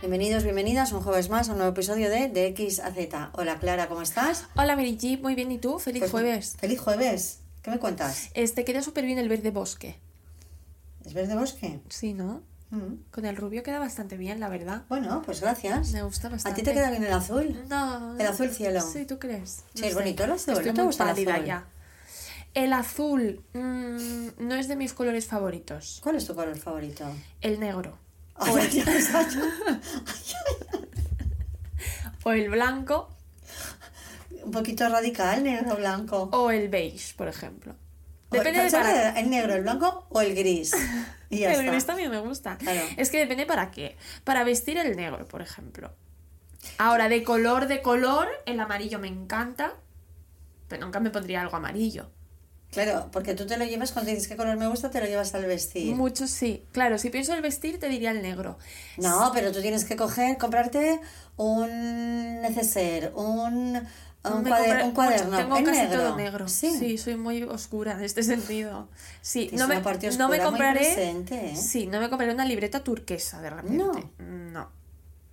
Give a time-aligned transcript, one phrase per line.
[0.00, 3.30] Bienvenidos, bienvenidas un jueves más a un nuevo episodio de De X a Z.
[3.34, 4.46] Hola Clara, ¿cómo estás?
[4.56, 5.78] Hola G, muy bien, ¿y tú?
[5.78, 6.56] Feliz Pues, jueves.
[6.58, 7.40] Feliz jueves.
[7.62, 8.30] ¿Qué me cuentas?
[8.34, 9.98] Este queda súper bien el verde bosque.
[11.04, 11.80] ¿Es verde bosque?
[11.88, 12.42] Sí, ¿no?
[12.70, 12.94] Mm.
[13.10, 14.84] Con el rubio queda bastante bien, la verdad.
[14.88, 15.90] Bueno, pues gracias.
[15.92, 16.60] Me gusta ¿A bastante.
[16.60, 17.62] ti te queda bien el azul?
[17.68, 18.18] No.
[18.18, 18.80] El azul cielo.
[18.80, 19.64] Sí, ¿tú crees?
[19.74, 21.44] Sí, es bonito el azul, Estoy ¿no te gusta el azul?
[21.44, 21.66] ya.
[22.54, 26.00] El azul mm, no es de mis colores favoritos.
[26.02, 27.04] ¿Cuál es tu color favorito?
[27.42, 27.98] El negro.
[32.22, 33.08] O el blanco.
[34.44, 36.28] Un poquito radical, negro, blanco.
[36.32, 37.74] O el beige, por ejemplo.
[38.30, 40.72] Depende de ¿sabes para ¿El negro, el blanco o el gris?
[41.30, 41.70] Y ya El está.
[41.72, 42.56] gris también me gusta.
[42.58, 42.80] Claro.
[42.96, 43.96] Es que depende para qué.
[44.24, 45.92] Para vestir el negro, por ejemplo.
[46.78, 49.74] Ahora, de color, de color, el amarillo me encanta.
[50.68, 52.10] Pero nunca me pondría algo amarillo.
[52.70, 55.34] Claro, porque tú te lo llevas cuando dices qué color me gusta, te lo llevas
[55.34, 55.94] al vestir.
[55.96, 56.64] Mucho sí.
[56.72, 58.58] Claro, si pienso el vestir, te diría el negro.
[58.96, 61.00] No, pero tú tienes que coger, comprarte
[61.36, 65.30] un neceser, un, un, cuader- cuaderno.
[65.30, 66.00] mucho- Tengo ¿En casi negro?
[66.00, 66.48] todo negro.
[66.48, 66.70] Sí.
[66.78, 66.98] Sí.
[66.98, 68.88] soy muy oscura en este sentido.
[69.20, 69.80] Sí, no me,
[70.16, 70.78] no me compraré.
[70.80, 71.56] presente, ¿eh?
[71.56, 73.76] Sí, no me compraré una libreta turquesa de repente.
[74.18, 74.70] No.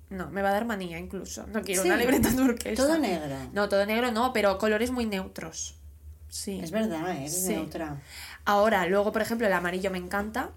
[0.10, 1.46] No, me va a dar manía incluso.
[1.48, 1.90] No quiero Sí.
[1.90, 2.82] una libreta turquesa.
[2.82, 3.36] Todo negro.
[3.54, 5.76] No, todo negro no, pero colores muy neutros.
[6.30, 6.60] Sí.
[6.62, 7.20] Es verdad, ¿eh?
[7.22, 7.50] eres Sí.
[7.54, 8.02] neutra.
[8.46, 10.52] Ahora, luego, por ejemplo, el amarillo me encanta.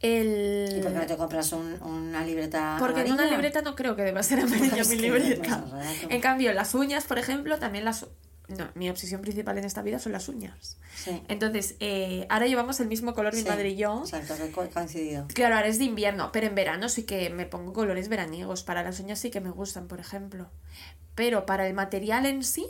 [0.00, 0.76] El...
[0.78, 3.96] ¿Y por qué no te compras un- una libreta Porque en una libreta no creo
[3.96, 5.64] que deba ser amarilla Es mi libreta.
[5.82, 6.06] es.
[6.10, 8.06] En cambio, las uñas, por ejemplo, también las...
[8.46, 10.78] No, mi obsesión principal en esta vida son las uñas.
[10.96, 11.20] Sí.
[11.28, 14.00] Entonces, eh, ahora llevamos el mismo color, mi Sí, madre y yo.
[14.04, 15.26] Exacto, que co- coincidido.
[15.34, 18.62] Claro, ahora es de invierno, pero en verano sí que me pongo colores veraniegos.
[18.62, 20.48] Para las uñas sí que me gustan, por ejemplo.
[21.14, 22.66] Pero para el material en sí,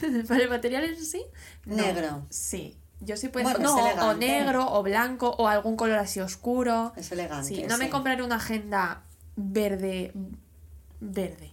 [0.28, 1.22] para el material en sí,
[1.66, 1.76] no.
[1.76, 2.26] Negro.
[2.30, 2.76] Sí.
[3.00, 3.44] Yo sí puedo.
[3.48, 6.92] Bueno, no, o negro, o blanco, o algún color así oscuro.
[6.96, 7.46] Es elegante.
[7.48, 9.02] Sí, no me compraré una agenda
[9.36, 10.12] verde.
[11.00, 11.52] Verde.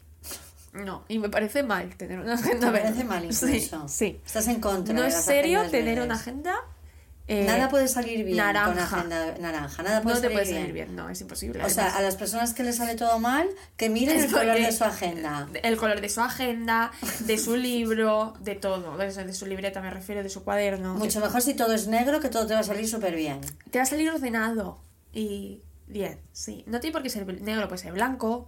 [0.73, 2.81] No, y me parece mal tener una agenda ¿Te verde.
[2.89, 3.87] parece mal incluso?
[3.87, 4.19] Sí.
[4.25, 6.05] Estás en contra No de es las serio tener verdes.
[6.05, 6.55] una agenda.
[7.27, 8.83] Eh, Nada puede salir bien con naranja.
[8.99, 9.83] agenda naranja.
[9.83, 10.61] Nada puede no te salir puede bien.
[10.61, 11.63] salir bien, no, es imposible.
[11.63, 13.47] O sea, a las personas que les sale todo mal,
[13.77, 15.47] que miren el color de su agenda.
[15.63, 16.91] El color de su agenda,
[17.21, 18.97] de su libro, de todo.
[18.97, 20.95] De de su libreta me refiero, de su cuaderno.
[20.95, 23.41] Mucho mejor si todo es negro, que todo te va a salir súper bien.
[23.71, 24.79] Te va a salir ordenado
[25.13, 26.63] y bien, sí.
[26.67, 28.47] No tiene por qué ser negro, puede ser blanco.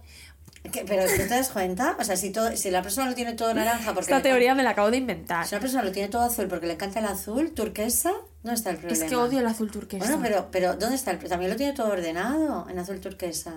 [0.72, 1.96] Que- Pero ¿tú te das cuenta?
[1.98, 4.10] O sea, si, todo, si la persona lo tiene todo naranja porque...
[4.12, 5.46] Esta teoría me la acabo de inventar.
[5.46, 8.70] Si una persona lo tiene todo azul porque le encanta el azul, turquesa, ¿dónde está
[8.70, 9.04] el problema?
[9.04, 10.04] Es que odio el azul turquesa.
[10.04, 13.54] Bueno, pero, pero ¿dónde está el También lo tiene todo ordenado en azul turquesa.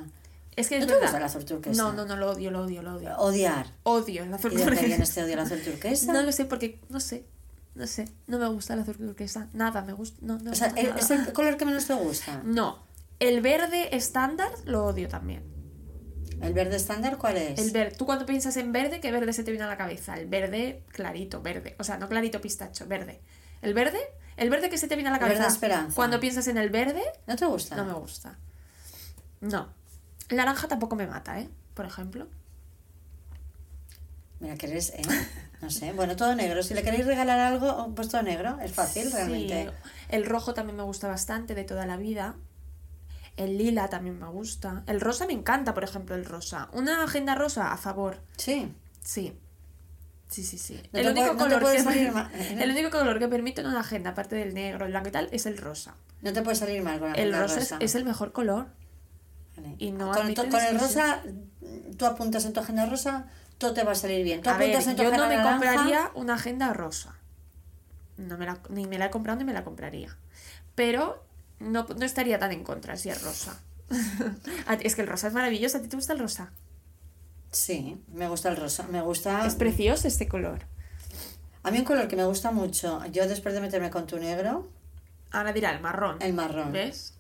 [0.55, 1.81] es que es ¿No te gusta el azul turquesa?
[1.81, 3.17] No, no, no, lo odio, lo odio, lo odio.
[3.17, 3.65] Odiar.
[3.83, 5.03] Odio el azul ¿Y de dónde viene turquesa.
[5.09, 6.13] este odio al azul turquesa?
[6.13, 7.25] No lo sé porque, no sé,
[7.75, 8.07] no sé.
[8.27, 9.47] No me gusta el azul turquesa.
[9.53, 10.17] Nada, me gusta.
[10.21, 10.99] No, no, o sea, no, ¿el- nada.
[10.99, 12.41] ¿es el color que menos te gusta?
[12.45, 12.79] No.
[13.19, 15.43] El verde estándar lo odio también.
[16.41, 17.59] ¿El verde estándar cuál es?
[17.59, 17.95] El verde.
[17.95, 20.15] Tú cuando piensas en verde, ¿qué verde se te viene a la cabeza?
[20.17, 21.75] El verde clarito, verde.
[21.79, 23.21] O sea, no clarito pistacho, verde.
[23.61, 23.99] ¿El verde?
[24.37, 25.53] El verde que se te viene a la El verde cabeza.
[25.53, 25.95] esperanza.
[25.95, 27.75] Cuando piensas en el verde, ¿No te gusta?
[27.75, 28.37] no me gusta.
[29.39, 29.69] No.
[30.29, 31.49] El naranja tampoco me mata, ¿eh?
[31.73, 32.27] Por ejemplo.
[34.39, 35.01] Mira que eres, ¿eh?
[35.61, 35.91] No sé.
[35.93, 36.63] Bueno, todo negro.
[36.63, 38.57] Si le queréis regalar algo, pues todo negro.
[38.63, 39.65] Es fácil, realmente.
[39.65, 39.89] Sí.
[40.09, 42.35] El rojo también me gusta bastante de toda la vida.
[43.37, 44.83] El lila también me gusta.
[44.87, 46.69] El rosa me encanta, por ejemplo, el rosa.
[46.73, 48.21] Una agenda rosa a favor.
[48.37, 48.73] Sí.
[49.01, 49.37] Sí.
[50.27, 50.81] Sí, sí, sí.
[50.93, 52.13] No el, único puede- color que, salir
[52.61, 55.27] el único color que permite en una agenda, aparte del negro, el blanco y tal,
[55.31, 55.95] es el rosa.
[56.21, 58.67] No te puede salir mal con la El agenda rosa, Es, es el mejor color.
[59.57, 59.75] Vale.
[59.79, 61.21] y no con, to- con el rosa,
[61.97, 63.27] tú apuntas en tu agenda rosa,
[63.57, 64.41] todo te va a salir bien.
[64.41, 67.15] Tú A ver, apuntas en tu yo no me naranja, compraría una agenda rosa.
[68.17, 70.15] No me la, ni me la he comprado ni me la compraría.
[70.75, 71.25] Pero
[71.61, 73.59] no, no estaría tan en contra si es rosa.
[74.81, 75.77] Es que el rosa es maravilloso.
[75.77, 76.51] ¿A ti te gusta el rosa?
[77.51, 78.83] Sí, me gusta el rosa.
[78.89, 79.45] Me gusta.
[79.45, 80.65] Es precioso este color.
[81.63, 84.67] A mí un color que me gusta mucho, yo después de meterme con tu negro,
[85.31, 86.17] Ahora dirá el marrón.
[86.21, 86.71] el marrón.
[86.71, 87.13] ¿Ves?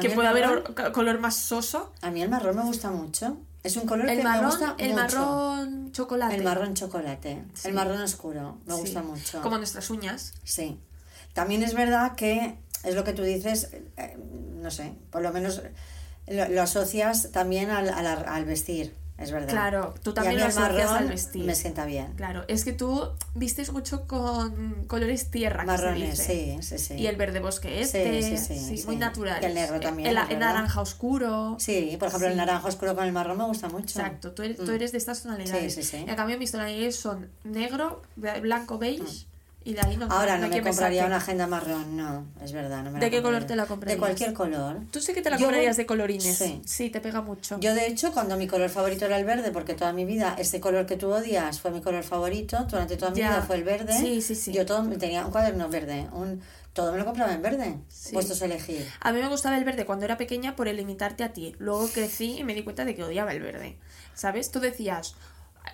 [0.00, 1.92] Que puede haber marrón- color más soso.
[2.02, 3.38] A mí el marrón me gusta mucho.
[3.62, 5.02] Es un color El que me marrón, gusta el mucho.
[5.02, 6.34] marrón chocolate.
[6.34, 7.44] El marrón chocolate.
[7.54, 7.68] Sí.
[7.68, 8.58] El marrón oscuro.
[8.66, 8.80] Me Sí.
[8.80, 9.42] gusta mucho.
[9.42, 10.32] Como nuestras uñas.
[10.44, 10.80] Sí.
[11.34, 14.16] También es verdad que es lo que tú dices, eh,
[14.60, 15.62] no sé, por lo menos
[16.26, 19.48] lo, lo asocias también al, al, al vestir, es verdad.
[19.50, 21.44] Claro, tú Y a también lo el asocias al vestir.
[21.44, 22.12] Me sienta bien.
[22.16, 25.64] Claro, es que tú vistes mucho con colores tierra.
[25.64, 26.94] Marrones, sí, sí, sí.
[26.94, 28.86] Y el verde bosque este, Sí, sí, sí, sí.
[28.86, 29.42] muy natural.
[29.42, 31.56] Y el negro también, El, el naranja oscuro.
[31.58, 33.98] Sí, por ejemplo, el naranja oscuro con el marrón me gusta mucho.
[34.00, 34.74] Exacto, tú eres, tú Mm.
[34.74, 35.74] eres de estas tonalidades.
[35.74, 36.04] Sí, sí, sí.
[36.08, 39.26] En cambio, mis tonalidades son negro, bla- blanco, beige
[39.62, 42.82] Y de ahí no Ahora no me compraría una agenda marrón, no, es verdad.
[42.82, 43.96] No me ¿De qué color te la comprarías?
[43.96, 44.78] De cualquier color.
[44.90, 46.42] Tú sí que te la Yo comprarías de colorines.
[46.64, 46.88] Sí.
[46.90, 47.58] te pega mucho.
[47.60, 50.60] Yo, de hecho, cuando mi color favorito era el verde, porque toda mi vida ese
[50.60, 53.28] color que tú odias fue mi color favorito, durante toda mi Ya.
[53.30, 53.92] vida fue el verde.
[53.92, 54.52] Sí, sí, sí.
[54.52, 56.40] Yo todo, tenía un cuaderno verde, un,
[56.72, 58.14] todo me lo compraba en verde, Sí.
[58.14, 58.88] puestos a elegir.
[59.00, 61.54] A mí me gustaba el verde cuando era pequeña por el imitarte a ti.
[61.58, 63.76] Luego crecí y me di cuenta de que odiaba el verde.
[64.14, 64.50] ¿Sabes?
[64.50, 65.14] Tú decías,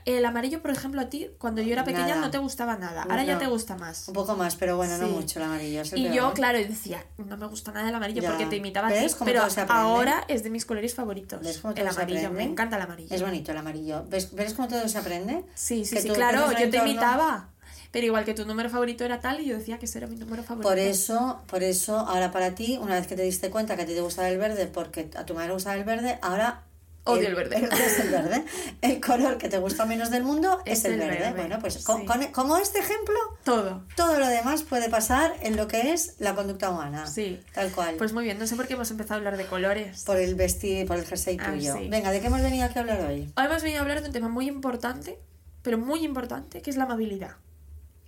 [0.04, 2.20] el amarillo, por ejemplo, a ti, cuando yo era pequeña Nada.
[2.20, 3.02] no te gustaba nada.
[3.02, 4.08] Ahora ya te gusta más.
[4.08, 5.80] Un poco más, pero bueno, no mucho el amarillo.
[5.82, 6.32] es el Y peor, yo, ¿eh?
[6.34, 8.30] claro, decía, no me gusta nada el amarillo Ya.
[8.30, 8.98] porque te imitaba a ti.
[8.98, 11.40] ¿Ves cómo Pero ahora es de mis colores favoritos.
[11.42, 13.14] ¿Ves cómo el se amarillo, me encanta el amarillo.
[13.14, 14.04] Es bonito el amarillo.
[14.08, 15.44] ¿Ves, ¿Ves cómo todo se aprende?
[15.54, 17.50] Sí, sí, Que sí, claro, yo te imitaba.
[17.92, 20.16] Pero igual que tu número favorito era tal y yo decía que ese era mi
[20.16, 20.68] número favorito.
[20.68, 23.86] Por eso, por eso, ahora para ti, una vez que te diste cuenta que a
[23.86, 26.62] ti te gustaba el verde, porque a tu madre le gustaba el verde, ahora...
[27.06, 27.68] Odio el verde.
[27.86, 28.44] Es el verde.
[28.82, 31.32] El color que te gusta menos del mundo es, el, verde.
[31.36, 32.04] Bueno, pues co- sí.
[32.04, 33.14] con- como este ejemplo,
[33.44, 33.84] Todo.
[33.96, 37.06] todo lo demás puede pasar en lo que es la conducta humana.
[37.06, 37.40] Sí.
[37.54, 37.94] Tal cual.
[37.96, 40.02] Pues muy bien, no sé por qué hemos empezado a hablar de colores.
[40.04, 41.74] por el vestir, por el jersey Ah, tuyo.
[41.76, 41.88] sí.
[41.88, 43.32] Venga, ¿de qué hemos venido aquí a hablar hoy?
[43.36, 45.18] Hoy hemos venido a hablar de un tema muy importante,
[45.62, 47.36] pero muy importante, que es la amabilidad.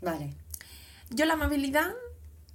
[0.00, 0.34] Vale.
[1.10, 1.90] Yo la amabilidad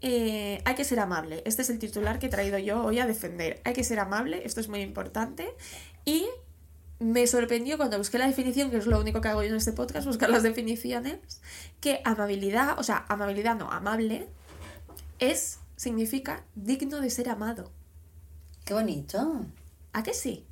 [0.06, 1.42] eh, hay que ser amable.
[1.46, 3.62] Este es el titular que he traído yo hoy a defender.
[3.64, 5.48] Hay que ser amable, esto es muy importante.
[6.04, 6.28] Y
[7.00, 9.72] me sorprendió cuando busqué la definición, que es lo único que hago yo en este
[9.72, 11.42] podcast, buscar las definiciones,
[11.80, 14.28] que amabilidad, o sea, amabilidad no, amable,
[15.20, 17.72] es, significa digno de ser amado.
[18.66, 19.46] Qué bonito.
[19.94, 20.46] ¿A que sí?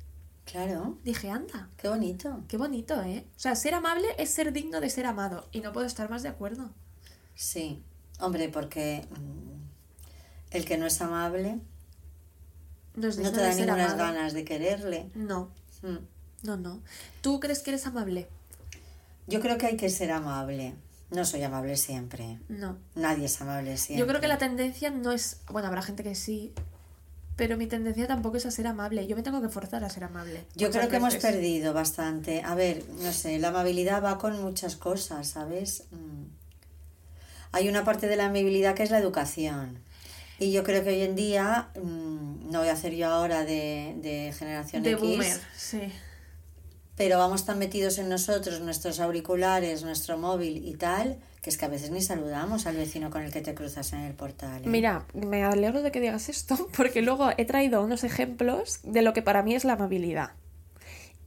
[0.46, 0.96] Claro.
[1.04, 1.68] Dije, anda.
[1.76, 2.42] Qué bonito.
[2.48, 3.26] Qué bonito, ¿eh?
[3.36, 5.46] O sea, ser amable es ser digno de ser amado.
[5.52, 6.70] Y no puedo estar más de acuerdo.
[7.34, 7.82] Sí.
[8.22, 11.58] Hombre, porque mm, el que no es amable
[12.94, 15.10] No, te da ninguna ganas de quererle.
[15.14, 15.50] No,
[15.82, 15.96] Mm.
[16.44, 16.80] no, no.
[17.22, 18.28] ¿Tú crees que eres amable?
[19.26, 20.74] Yo creo que hay que ser amable.
[21.10, 22.38] No soy amable siempre.
[22.48, 22.78] No.
[22.94, 23.98] Nadie es amable siempre.
[24.00, 25.40] Yo creo que la tendencia no es.
[25.50, 26.52] Bueno, habrá gente que sí.
[27.34, 29.06] Pero mi tendencia tampoco es a ser amable.
[29.06, 30.44] Yo me tengo que forzar a ser amable.
[30.54, 32.42] Yo creo que hemos perdido bastante.
[32.42, 35.84] A ver, no sé, la amabilidad va con muchas cosas, ¿sabes?
[35.90, 36.41] Mm.
[37.52, 39.78] Hay una parte de la amabilidad que es la educación.
[40.38, 43.94] Y yo creo que hoy en día, mm, no voy a hacer yo ahora de,
[44.02, 45.80] de generación De X, boomer, sí.
[46.96, 51.64] pero vamos tan metidos en nosotros, nuestros auriculares, nuestro móvil y tal, que es que
[51.64, 54.62] a veces ni saludamos al vecino con el que te cruzas en el portal.
[54.64, 54.68] ¿eh?
[54.68, 59.12] Mira, me alegro de que digas esto, porque luego he traído unos ejemplos de lo
[59.12, 60.30] que para mí es la amabilidad.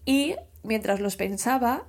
[0.05, 1.85] Y mientras los pensaba,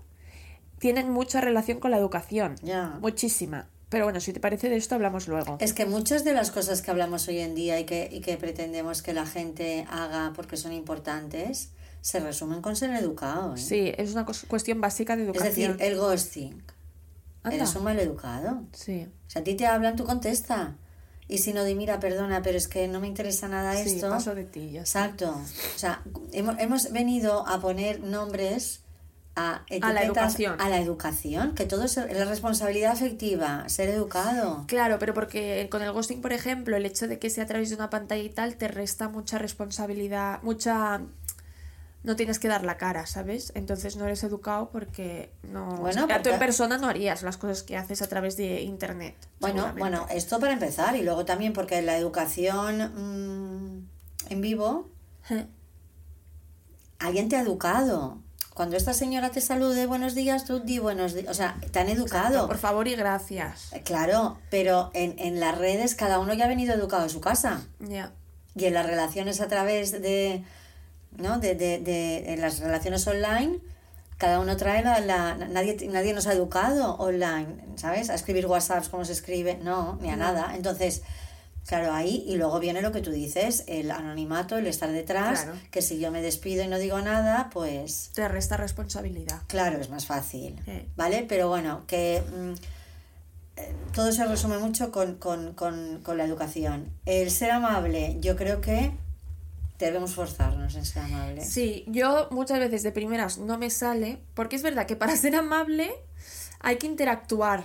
[0.78, 2.56] tienen mucha relación con la educación.
[3.00, 3.68] Muchísima.
[3.88, 5.58] Pero bueno, si te parece de esto hablamos luego.
[5.60, 8.36] Es que muchas de las cosas que hablamos hoy en día y que, y que
[8.36, 13.54] pretendemos que la gente haga porque son importantes, se resumen con ser educado.
[13.54, 13.58] ¿eh?
[13.58, 15.76] Sí, es una cuestión básica de Es educación.
[15.76, 16.62] decir, el ghosting.
[17.44, 17.56] Anda.
[17.56, 18.64] Eres un mal educado.
[18.72, 19.06] Sí.
[19.26, 20.76] O sea, a ti te hablan, tú contesta.
[21.28, 24.08] Y si no, di, mira, perdona, pero es que no me interesa nada Sí, esto.
[24.10, 24.80] paso de ti, ya.
[24.80, 25.30] Exacto.
[25.30, 28.80] O sea, hemos, hemos venido a poner nombres
[29.36, 30.60] a etiquetas educación.
[30.60, 34.64] a la educación, que todo es la responsabilidad afectiva, ser educado.
[34.66, 37.68] Claro, pero porque con el ghosting, por ejemplo, el hecho de que sea a través
[37.68, 41.02] de una pantalla y tal, te resta mucha responsabilidad, mucha...
[42.02, 43.52] No tienes que dar la cara, ¿sabes?
[43.56, 45.76] Entonces no eres educado porque no...
[45.76, 48.62] Bueno, o sea, tú en persona no harías las cosas que haces a través de
[48.62, 49.16] internet.
[49.40, 53.88] Bueno, bueno, esto para empezar y luego también porque la educación mm,
[54.30, 54.88] en vivo,
[57.00, 58.22] alguien te ha educado.
[58.56, 61.28] Cuando esta señora te salude buenos días, tú di buenos días.
[61.28, 62.46] O sea, te han educado.
[62.46, 63.70] Por favor y gracias.
[63.74, 67.20] Eh, Claro, pero en, en las redes cada uno ya ha venido educado a su
[67.20, 67.60] casa.
[67.80, 68.12] Ya.
[68.54, 70.42] Y en las relaciones a través de,
[71.18, 71.38] ¿no?
[71.38, 73.58] De, de, de en las relaciones online,
[74.16, 78.08] cada uno trae la, la- nadie, nadie nos ha educado online, ¿sabes?
[78.08, 80.24] A escribir WhatsApps, cómo se escribe, no, ni a No.
[80.32, 80.52] nada.
[80.56, 81.02] Entonces,
[81.66, 85.58] claro, ahí, y luego viene lo que tú dices, el anonimato, el estar detrás, Claro.
[85.70, 89.42] que si yo me despido y no digo nada, pues Te resta responsabilidad.
[89.48, 90.86] claro, es más fácil, Sí.
[90.96, 91.24] ¿vale?
[91.28, 92.52] Pero bueno, que mm,
[93.58, 96.90] eh, todo se resume mucho con, con, con, con la educación.
[97.06, 98.92] El ser amable, yo creo que
[99.78, 101.44] debemos forzarnos en ser amable.
[101.44, 105.34] Sí, yo muchas veces de primeras no me sale, porque es verdad que para ser
[105.36, 105.90] amable
[106.60, 107.64] hay que interactuar,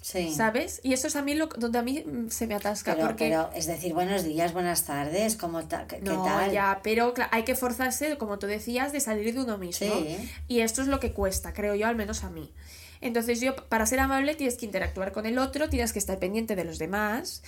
[0.00, 0.32] Sí.
[0.32, 0.80] ¿sabes?
[0.84, 3.28] Y eso es a mí lo, donde a mí mm, se me atasca, Pero, porque...
[3.28, 6.52] pero, es decir, buenos días, buenas tardes, ¿cómo ta- qué, qué No, tal?
[6.52, 9.86] ya, pero hay que forzarse, como tú decías, de salir de uno mismo.
[9.88, 10.30] Sí.
[10.46, 12.52] Y esto es lo que cuesta, creo yo, al menos a mí.
[13.00, 16.56] Entonces yo, para ser amable, tienes que interactuar con el otro, tienes que estar pendiente
[16.56, 17.42] de los demás.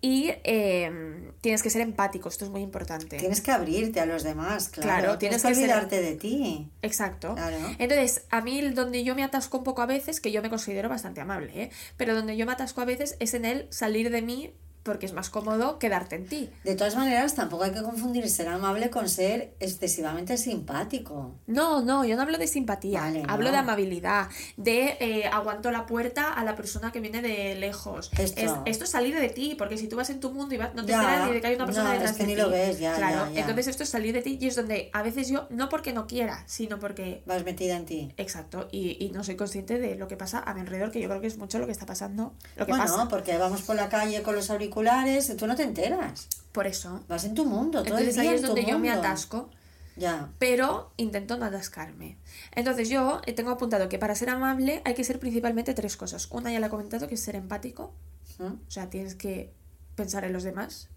[0.00, 3.16] Y eh, tienes que ser empático, esto es muy importante.
[3.16, 4.88] Tienes que abrirte a los demás, claro.
[4.88, 6.70] Claro, tienes, tienes que que ser- olvidarte de ti.
[6.82, 7.34] Exacto.
[7.34, 7.56] Claro.
[7.78, 10.88] Entonces, a mí donde yo me atasco un poco a veces, que yo me considero
[10.88, 11.70] bastante amable, ¿eh?
[11.96, 15.12] pero donde yo me atasco a veces es en el salir de mí porque es
[15.12, 16.50] más cómodo quedarte en ti.
[16.64, 21.34] De todas maneras, tampoco hay que confundir ser amable con ser excesivamente simpático.
[21.46, 23.52] No, no, yo no hablo de simpatía, Vale, hablo no.
[23.52, 28.10] de amabilidad, de eh, aguanto la puerta a la persona que viene de lejos.
[28.18, 28.40] Esto.
[28.40, 30.74] Es, esto es salir de ti, porque si tú vas en tu mundo y vas-
[30.74, 32.34] no te enteras ni de que hay una persona no, detrás es que de ni
[32.34, 32.40] ti.
[32.40, 33.40] lo ves, ya, Claro, ya, ya.
[33.40, 36.06] entonces esto es salir de ti y es donde a veces yo, no porque no
[36.06, 38.12] quiera, sino porque Vas metida en ti.
[38.16, 41.08] Exacto, y, y no soy consciente de lo que pasa a mi alrededor, que yo
[41.08, 43.08] creo que es mucho lo que está pasando, lo que Bueno, pasa.
[43.08, 46.28] porque vamos por la calle con los auriculares y tú no te enteras.
[46.52, 47.04] Por eso.
[47.08, 49.50] Vas en tu mundo, todo Entonces el día ahí es donde yo me atasco,
[49.96, 50.30] Ya.
[50.38, 52.16] pero intento no atascarme.
[52.52, 56.28] Entonces yo eh, tengo apuntado que para ser amable hay que ser principalmente tres cosas.
[56.30, 57.92] Una ya la he comentado, que es ser empático,
[58.38, 58.44] ¿Mm?
[58.44, 59.52] o sea, tienes que
[59.94, 60.88] pensar en los demás.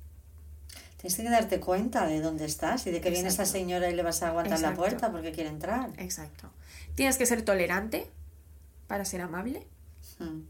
[0.97, 3.59] Tienes que darte cuenta de dónde estás y de que viene esa Exacto.
[3.59, 4.79] señora y le vas a aguantar la Exacto.
[4.81, 5.89] puerta porque quiere entrar.
[5.97, 6.51] Exacto.
[6.93, 8.07] Tienes que ser tolerante
[8.87, 9.67] para ser amable
[10.19, 10.41] Mm,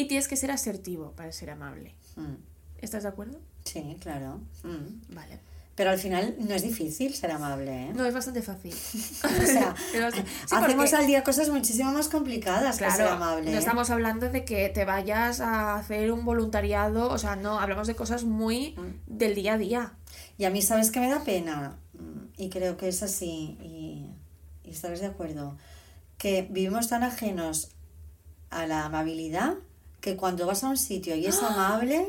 [0.00, 1.94] y tienes que ser asertivo para ser amable.
[2.16, 2.34] mm.
[2.80, 3.40] ¿Estás de acuerdo?
[3.64, 4.40] Sí, claro.
[4.62, 5.14] Mm.
[5.14, 5.40] Vale.
[5.74, 7.92] Pero al final no es difícil ser amable, ¿eh?
[7.94, 8.72] No, es bastante fácil.
[9.42, 9.98] O sea, Sí,
[10.54, 13.50] hacemos porque- al día cosas muchísimo más complicadas que ser amable.
[13.50, 13.58] no ¿eh?
[13.58, 17.96] estamos hablando de que te vayas a hacer un voluntariado, o sea, no, hablamos de
[17.96, 19.18] cosas muy Mm.
[19.18, 19.92] del día a día.
[20.36, 21.76] Y a mí, ¿sabes qué me da pena?
[22.36, 24.06] Y creo que es así, y,
[24.62, 25.56] y estarás de acuerdo,
[26.16, 27.70] que vivimos tan ajenos
[28.50, 29.54] a la amabilidad
[30.00, 32.08] que cuando vas a un sitio y es amable,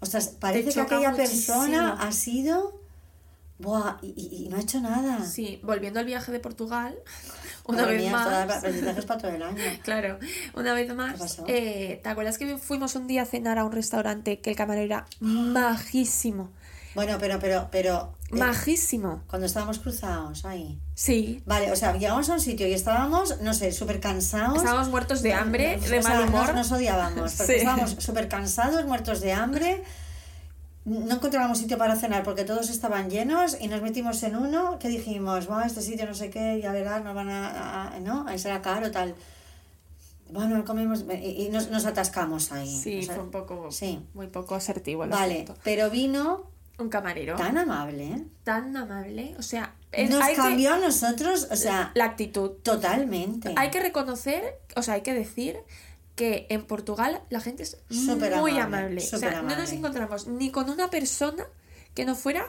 [0.00, 1.56] o sea, parece que aquella muchísimo.
[1.62, 2.80] persona ha sido...
[3.58, 5.24] Buah, y, no ha hecho nada.
[5.24, 6.96] Sí, volviendo al viaje de Portugal,
[7.66, 9.04] una Madre vez mía, más.
[9.04, 9.56] para todo el año.
[9.84, 10.18] Claro,
[10.54, 11.16] una vez ¿Qué más.
[11.18, 11.44] pasó?
[11.46, 14.84] eh, ¿Te acuerdas que fuimos un día a cenar a un restaurante que el camarero
[14.86, 16.50] era majísimo?
[16.94, 18.14] Bueno, pero, pero, pero...
[18.30, 19.22] eh, Majísimo.
[19.28, 20.78] cuando estábamos cruzados ahí.
[20.94, 21.42] Sí.
[21.46, 24.58] Vale, o sea, llegamos a un sitio y estábamos, no sé, súper cansados.
[24.58, 26.46] Estábamos muertos de hambre, O de sea, mal humor.
[26.48, 27.58] Nos, nos odiábamos, porque Sí.
[27.60, 29.82] estábamos súper cansados, muertos de hambre.
[30.84, 34.88] No encontrábamos sitio para cenar porque todos estaban llenos y nos metimos en uno que
[34.88, 38.26] dijimos, bueno, este sitio no sé qué, ya verás, nos van a, a- ¿no?
[38.26, 39.14] A será caro, tal.
[40.30, 42.68] Bueno, comimos y, y nos, nos atascamos ahí.
[42.82, 44.00] Sí, O sea, fue un poco, sí.
[44.14, 45.54] muy poco asertivo el Vale, asunto.
[45.62, 48.24] pero vino Un camarero tan amable, ¿eh?
[48.44, 52.50] tan amable, o sea, es- Nos hay que- cambió a nosotros, o sea, la actitud.
[52.62, 53.54] totalmente.
[53.56, 54.42] Hay que reconocer,
[54.74, 55.58] o sea, hay que decir
[56.16, 59.02] que en Portugal la gente es Súper muy amable, amable.
[59.12, 61.44] O sea, no nos encontramos ni con una persona
[61.94, 62.46] que no fuera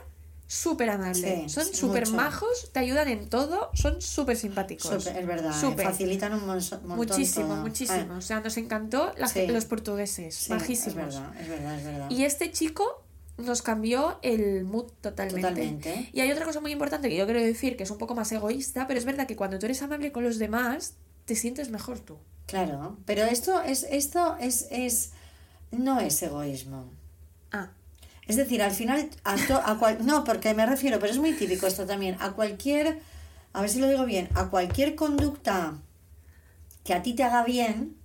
[0.47, 1.43] súper amable.
[1.43, 5.05] Sí, son súper majos, te ayudan en todo, son súper simpáticos.
[5.07, 5.59] Es verdad, ¿eh?
[5.59, 5.85] Súper.
[5.85, 7.55] facilitan un montón Muchísimo, todo.
[7.57, 8.13] muchísimo.
[8.13, 9.47] Ah, O sea, nos encantó la Sí.
[9.47, 10.35] los portugueses.
[10.35, 11.15] sí, majísimos.
[11.15, 12.09] Es verdad, es verdad, es verdad.
[12.11, 13.03] Y este chico
[13.37, 15.41] nos cambió el mood totalmente.
[15.49, 16.09] Totalmente.
[16.13, 18.31] Y hay otra cosa muy importante que yo quiero decir, que es un poco más
[18.31, 21.99] egoísta, pero es verdad que cuando tú eres amable con los demás, te sientes mejor
[21.99, 22.17] tú.
[22.45, 25.11] Claro, pero esto es, esto es, es,
[25.71, 26.91] no es egoísmo.
[27.51, 27.69] Ah,
[28.27, 31.33] Es decir, al final, a to- a cual- no, porque me refiero, pero es muy
[31.33, 32.99] típico esto también, a cualquier,
[33.53, 35.79] a ver si lo digo bien, a cualquier conducta
[36.83, 37.95] que a ti te haga bien,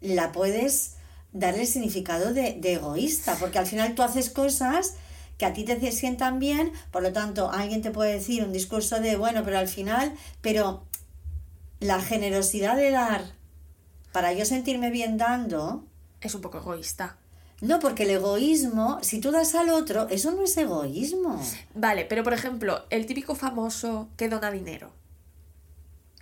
[0.00, 0.95] la puedes
[1.32, 4.94] darle el significado de, de egoísta, porque al final tú haces cosas
[5.38, 9.00] que a ti te sientan bien, por lo tanto, alguien te puede decir un discurso
[9.00, 10.84] de, bueno, pero al final, pero
[11.80, 13.22] la generosidad de dar
[14.12, 15.84] para yo sentirme bien dando,
[16.22, 17.18] es un poco egoísta.
[17.60, 21.42] no, porque el egoísmo, si tú das al otro, eso no es egoísmo.
[21.74, 24.92] Vale, pero por ejemplo, el típico famoso que dona dinero.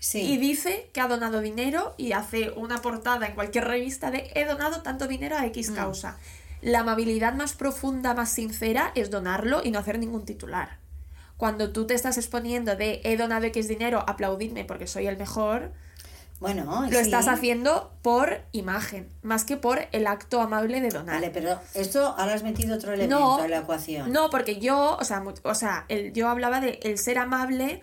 [0.05, 0.21] Sí.
[0.21, 4.45] Y dice que ha donado dinero y hace una portada en cualquier revista de he
[4.45, 5.75] donado tanto dinero a X Mm.
[5.75, 6.19] causa.
[6.61, 10.77] La amabilidad más profunda, más sincera es donarlo y no hacer ningún titular.
[11.39, 15.73] Cuando tú te estás exponiendo de he donado X dinero, aplaudidme porque soy el mejor,
[16.39, 16.97] Bueno, lo sí.
[16.97, 21.15] estás haciendo por imagen, más que por el acto amable de donar.
[21.15, 24.13] Vale, pero esto ahora has metido otro elemento No, en la ecuación.
[24.13, 27.81] No, porque yo, o sea, o sea el, yo hablaba de el ser amable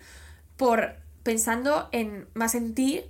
[0.56, 3.02] por pensando en más en ti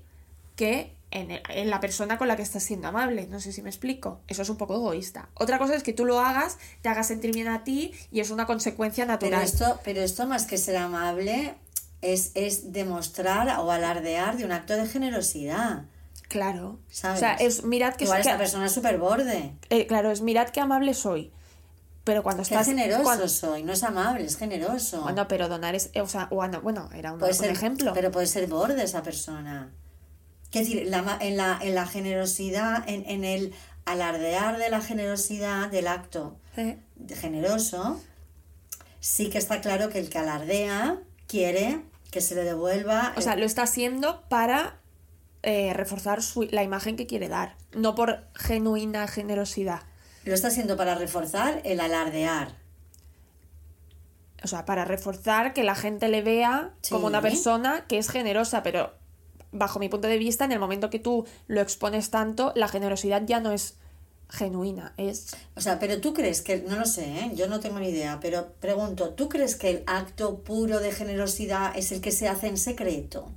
[0.57, 3.27] que en, el- en la persona con la que estás siendo amable.
[3.27, 4.21] No sé si me explico.
[4.29, 5.29] Eso es un poco egoísta.
[5.35, 8.31] Otra cosa es que tú lo hagas, te hagas sentir bien a ti y es
[8.31, 9.43] una consecuencia pero, natural.
[9.43, 11.55] esto, pero esto más que ser amable
[12.01, 15.85] es, es demostrar o alardear de un acto de generosidad.
[16.29, 16.79] Claro.
[16.91, 17.19] ¿Sabes?
[17.19, 19.53] O sea, es mirad que, Igual que- esta persona es súper borde.
[19.69, 21.31] eh, claro, es mirad qué amable soy.
[22.05, 25.03] Pero cuando Qué estás generoso cuando- soy, no es amable, es generoso.
[25.03, 27.93] bueno, pero donar es, o sea, bueno, bueno, era un, puede un ser, ejemplo.
[27.95, 29.71] Pero puede ser borde esa persona.
[30.51, 33.55] Quiero decir, la en, la, en la generosidad, en, en el
[33.85, 36.37] alardear de la generosidad del acto
[37.09, 38.01] generoso,
[39.01, 41.81] sí que está claro que el que alardea quiere
[42.11, 43.15] que se le devuelva.
[43.17, 44.79] O sea, lo está haciendo para
[45.43, 49.81] eh, reforzar su- la imagen que quiere dar, no por genuina generosidad.
[50.25, 52.55] Lo está haciendo para reforzar el alardear.
[54.43, 58.63] O sea, para reforzar que la gente le vea como una persona que es generosa,
[58.63, 58.93] pero
[59.53, 63.23] bajo mi punto de vista, en el momento que tú lo expones tanto, la generosidad
[63.25, 63.77] ya no es
[64.29, 65.37] genuina, es...
[65.55, 67.33] O sea, pero tú crees que, no lo sé, ¿eh?
[67.35, 71.77] yo no tengo ni idea, pero pregunto, ¿tú crees que el acto puro de generosidad
[71.77, 73.31] es el que se hace en secreto?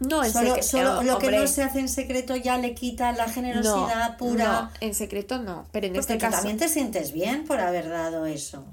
[0.00, 2.74] No en solo secre- solo eh, lo que no se hace en secreto ya le
[2.74, 4.44] quita la generosidad no, pura.
[4.62, 6.36] no, en secreto no, pero en porque este caso...
[6.36, 8.64] también te sientes bien por haber dado eso.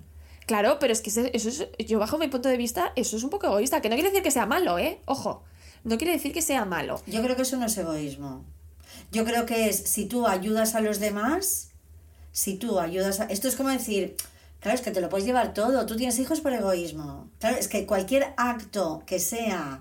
[0.46, 3.32] Claro, pero es que eso es, yo bajo mi punto de vista, eso es un
[3.32, 5.00] poco egoísta, que no quiere decir que sea malo, ¿eh?
[5.06, 5.44] Ojo,
[5.84, 7.02] no quiere decir que sea malo.
[7.08, 8.44] Yo creo que eso no es egoísmo.
[9.12, 11.70] Yo creo que es si tú ayudas a los demás,
[12.32, 13.26] si tú ayudas a...
[13.26, 14.16] Esto es como decir,
[14.60, 17.28] claro, es que te lo puedes llevar todo, tú tienes hijos por egoísmo.
[17.40, 19.80] Claro, es que cualquier acto que sea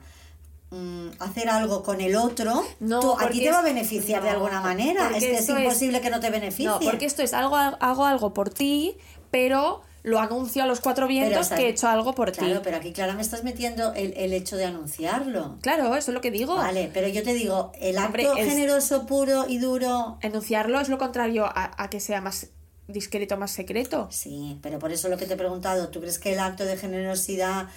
[1.20, 4.60] hacer algo con el otro, No, tú, a ti te va a beneficiar de alguna
[4.60, 5.10] manera.
[5.14, 6.66] Es que es imposible que no te beneficie.
[6.66, 8.96] No, porque esto es algo, hago algo por ti,
[9.30, 12.60] pero lo anuncio a los cuatro vientos que he hecho algo por Claro, ti.
[12.62, 15.56] pero aquí, Clara, me estás metiendo el, el hecho de anunciarlo.
[15.62, 16.56] Claro, eso es lo que digo.
[16.56, 20.98] Vale, pero yo te digo, el acto es- generoso, puro y duro Enunciarlo es lo
[20.98, 22.48] contrario a, a que sea más
[22.86, 24.08] discreto, más secreto.
[24.10, 26.76] Sí, pero por eso lo que te he preguntado, ¿tú crees que el acto de
[26.76, 27.68] generosidad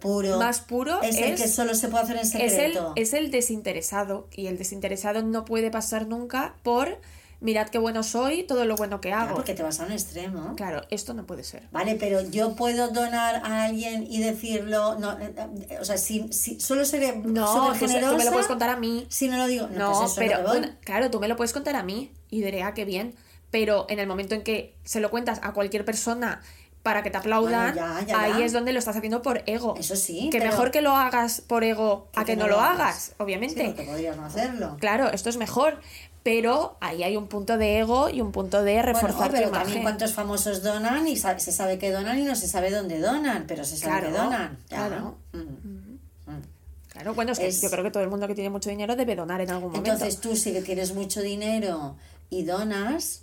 [0.00, 2.92] puro, Más puro es, el es- que solo se puede hacer en Es el, secreto?
[2.96, 7.00] es el desinteresado y el desinteresado no puede pasar nunca por
[7.40, 9.34] mirad qué bueno soy, todo lo bueno que Claro, hago.
[9.36, 10.54] porque te vas a un extremo.
[10.56, 11.62] Claro, esto no puede ser.
[11.72, 15.32] Vale, pero yo puedo donar a alguien y decirlo, no, eh,
[15.70, 18.68] eh, o sea, si, si solo seré No, súper tú, generosa, me lo puedes contar
[18.68, 19.06] a mí.
[19.08, 21.36] si no lo digo, no, No, pues eso es lo pero claro, tú me lo
[21.36, 23.14] puedes contar a mí y diré, ah, qué bien.
[23.50, 26.42] Pero en el momento en que se lo cuentas a cualquier persona
[26.82, 28.44] para que te aplaudan, Bueno, ya, ya, ahí ya.
[28.46, 29.74] es donde lo estás haciendo por ego.
[29.78, 33.12] Eso sí, Que pero- mejor que lo hagas por ego a que, no, lo hagas,
[33.18, 33.60] obviamente.
[33.60, 34.76] Sí, porque podrías no hacerlo.
[34.80, 35.80] Claro, esto es mejor.
[36.22, 39.54] Pero ahí hay un punto de ego y un punto de reforzar Bueno, pero tu
[39.54, 43.46] también cuántos famosos donan y se sabe que donan y no se sabe dónde donan,
[43.48, 44.58] pero se sabe Claro, que donan.
[44.68, 45.16] Claro.
[45.32, 45.38] Mm.
[45.38, 46.42] Mm.
[46.88, 48.96] Claro, bueno, es que Es- yo creo que todo el mundo que tiene mucho dinero
[48.96, 49.90] debe donar en algún momento.
[49.92, 51.96] Entonces tú que tienes mucho dinero
[52.28, 53.22] y donas,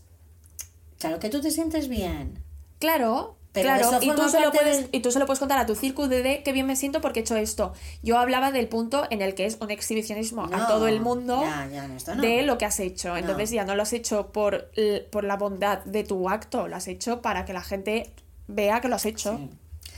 [1.00, 2.42] claro que tú te sientes bien.
[2.80, 5.40] Claro, Pero claro, eso y tú, se lo puedes, del- y tú se lo puedes
[5.40, 7.74] contar a tu círculo de, de qué bien me siento porque he hecho esto.
[8.04, 11.42] Yo hablaba del punto en el que es un exhibicionismo No, a todo el mundo
[11.42, 12.22] ya, ya, no, esto no.
[12.22, 13.16] de lo que has hecho.
[13.18, 14.70] Entonces ya no lo has hecho por,
[15.12, 18.12] por la bondad de tu acto, lo has hecho para que la gente
[18.48, 19.38] vea que lo has hecho.
[19.38, 19.50] Sí.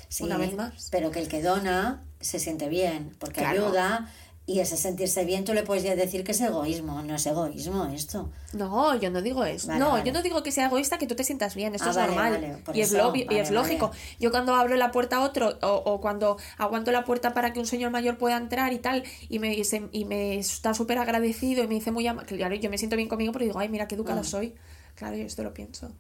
[0.10, 0.88] Sí, Una vez más.
[0.90, 3.68] Pero que el que dona se siente bien, porque Claro.
[3.68, 4.12] ayuda
[4.52, 8.30] y ese sentirse bien tú le puedes decir que es egoísmo, no es egoísmo esto.
[8.54, 9.68] No, yo no digo eso.
[9.68, 10.04] Vale, no, vale.
[10.06, 12.16] yo no digo que sea egoísta que tú te sientas bien, esto Ah, es vale,
[12.16, 12.64] normal.
[12.74, 13.92] y, es eso, lo- y vale, es lógico.
[14.20, 17.60] Yo cuando abro la puerta a otro o, o cuando aguanto la puerta para que
[17.60, 20.98] un señor mayor pueda entrar y tal, y me, y se- y me está súper
[20.98, 23.70] agradecido y me dice muy amable, claro, yo me siento bien conmigo porque digo, ay,
[23.70, 24.26] mira qué educado Mm.
[24.26, 24.56] soy.
[24.96, 25.92] Claro, yo esto lo pienso.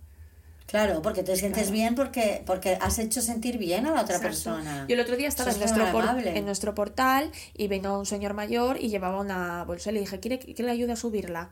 [0.69, 4.27] Claro, porque te sientes bien porque, porque has hecho sentir bien a la otra Exacto.
[4.27, 4.85] persona.
[4.87, 6.37] Yo el otro día estaba en nuestro, muy por- amable.
[6.37, 10.19] en nuestro portal y vino un señor mayor y llevaba una bolsa y le dije,
[10.19, 11.49] ¿quiere que le ayude a subirla?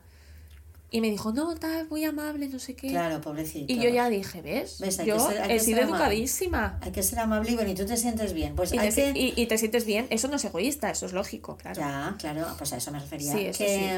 [0.89, 2.88] Y me dijo, no, tal, muy amable, no sé qué.
[2.89, 3.65] Claro, pobrecito.
[3.73, 4.77] Y yo ya dije, ¿ves?
[5.03, 5.95] Yo ser- he sido amable.
[5.97, 6.80] educadísima.
[6.82, 8.56] Hay que ser amable y bueno, y tú te sientes bien.
[8.56, 9.19] Pues Y hay te, que...
[9.19, 10.08] y- y te sientes bien.
[10.12, 11.82] Eso no es egoísta, eso es lógico, claro.
[11.82, 13.34] Ya, claro, pues a eso me refería.
[13.34, 13.84] Sí, eso que, sí.
[13.84, 13.97] hay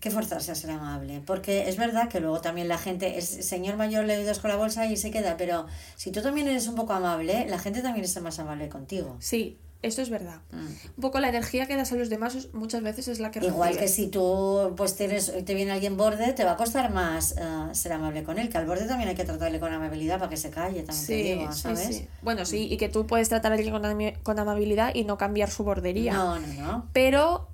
[0.00, 3.76] que forzarse a ser amable, porque es verdad que luego también la gente, es señor
[3.76, 6.74] mayor le ayudas con la bolsa y se queda, pero si tú también eres un
[6.74, 9.16] poco amable, la gente también es más amable contigo.
[9.20, 10.40] Sí, esto es verdad.
[10.52, 10.56] Mm.
[10.96, 13.76] Un poco la energía que das a los demás muchas veces es la que Igual
[13.78, 17.44] que si tú pues tienes, te viene alguien borde, te va a costar más eh,
[17.74, 20.36] ser amable con él, que al borde también hay que tratarle con amabilidad para que
[20.38, 21.96] se calle, también te Sí, digo, sí, ¿sabes?
[21.96, 22.08] sí.
[22.22, 25.18] Bueno, sí, y que tú puedes tratar a alguien con, ami- con amabilidad y no
[25.18, 26.12] cambiar su bordería.
[26.14, 26.86] No, no, no.
[26.94, 27.48] Pero,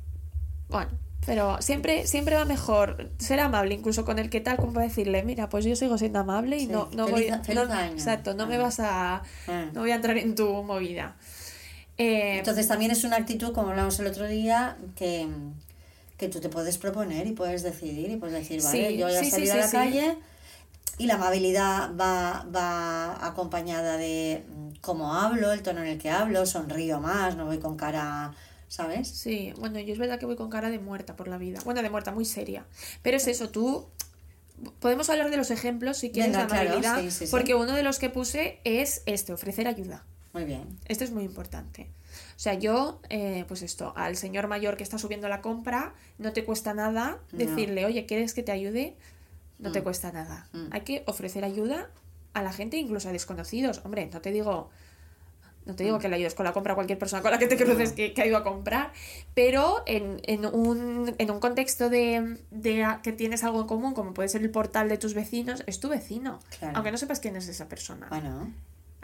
[0.68, 0.90] bueno,
[1.26, 5.22] pero siempre, siempre va mejor ser amable, incluso con el que tal, como para decirle,
[5.24, 7.92] mira, pues yo sigo siendo amable y Sí, no, no feliz- voy feliz no- año.
[7.92, 9.22] Exacto, no me vas a.
[9.48, 9.66] Ah.
[9.74, 11.16] No voy a entrar en tu movida.
[11.98, 15.26] Eh, Entonces también es una actitud, como hablamos el otro día, que,
[16.18, 19.16] que tú te puedes proponer y puedes decidir y puedes decir, vale, Sí, yo voy
[19.16, 20.18] a sí, salir a la calle
[20.98, 26.10] y la amabilidad va, va acompañada de mm, cómo hablo, el tono en el que
[26.10, 28.32] hablo, sonrío más, no voy con cara,
[28.68, 29.08] ¿sabes?
[29.08, 31.60] Sí, bueno, yo es verdad que voy con cara de muerta por la vida.
[31.64, 32.66] Bueno, de muerta, muy seria.
[33.02, 33.86] Pero es eso, tú.
[34.80, 37.30] Podemos hablar de los ejemplos si quieres Venga, de claro, amabilidad, sí, sí, sí.
[37.30, 40.04] porque uno de los que puse es este, ofrecer ayuda.
[40.32, 40.78] Muy bien.
[40.86, 41.90] Esto es muy importante.
[42.36, 46.32] O sea, yo, eh, pues esto, al señor mayor que está subiendo la compra, no
[46.32, 47.38] te cuesta nada No.
[47.38, 48.96] decirle, oye, ¿quieres que te ayude?
[49.58, 49.84] No te Mm.
[49.84, 50.48] cuesta nada.
[50.52, 50.68] Mm.
[50.70, 51.90] Hay que ofrecer ayuda
[52.32, 53.82] a la gente, incluso a desconocidos.
[53.84, 54.70] Hombre, no te digo.
[55.66, 55.86] No te Mm.
[55.86, 57.92] digo que le ayudes con la compra a cualquier persona con la que te cruces
[57.92, 58.92] que, que ha ido a comprar,
[59.34, 64.14] pero en, en un, en un contexto de, de que tienes algo en común, como
[64.14, 66.38] puede ser el portal de tus vecinos, es tu vecino.
[66.58, 66.76] Claro.
[66.76, 68.06] Aunque no sepas quién es esa persona.
[68.08, 68.52] Bueno,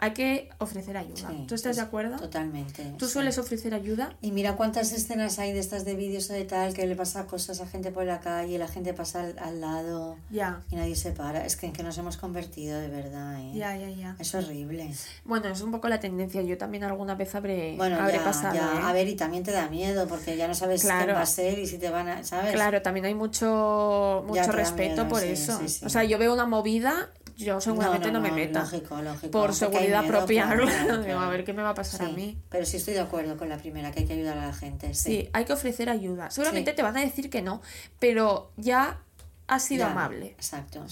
[0.03, 1.29] Hay que ofrecer ayuda.
[1.29, 2.17] sí, ¿Tú estás de es- acuerdo?
[2.17, 2.93] Totalmente.
[2.97, 3.13] ¿Tú sí.
[3.13, 4.13] sueles ofrecer ayuda?
[4.21, 7.25] Y mira cuántas escenas hay de estas de vídeos o de tal, que le pasa
[7.25, 10.95] cosas a gente por la calle, la gente pasa al, al lado Ya, y nadie
[10.97, 11.45] se para.
[11.45, 13.51] Es que en que nos hemos convertido de verdad, ¿eh?
[13.55, 14.15] ya, ya, ya.
[14.19, 14.93] Es horrible.
[15.23, 16.41] Bueno, es un poco la tendencia.
[16.41, 18.55] Yo también alguna vez habré, Bueno, habré ya, pasado.
[18.55, 18.73] ya.
[18.73, 18.81] ¿eh?
[18.83, 21.05] A ver, y también te da miedo porque ya no sabes Claro.
[21.05, 22.51] quién va a ser y si te van a, ¿sabes?
[22.53, 25.59] Claro, también hay mucho, mucho respeto miedo, por sí, eso.
[25.85, 28.61] O sea, yo veo una movida, yo seguramente no, me meta.
[28.61, 29.31] Lógico, lógico.
[29.31, 30.43] por seguridad miedo, propia.
[30.45, 31.19] claro, claro, claro, Digo, claro.
[31.21, 32.37] a ver qué me va a pasar a mí.
[32.49, 34.93] Pero sí estoy de acuerdo con la primera, que hay que ayudar a la gente.
[34.93, 35.03] Sí.
[35.11, 36.29] Sí, hay que ofrecer ayuda.
[36.31, 36.75] Seguramente Sí.
[36.77, 37.61] te van a decir que no,
[37.99, 38.99] pero ya
[39.47, 40.27] has sido Ya, amable.
[40.27, 40.83] Exacto.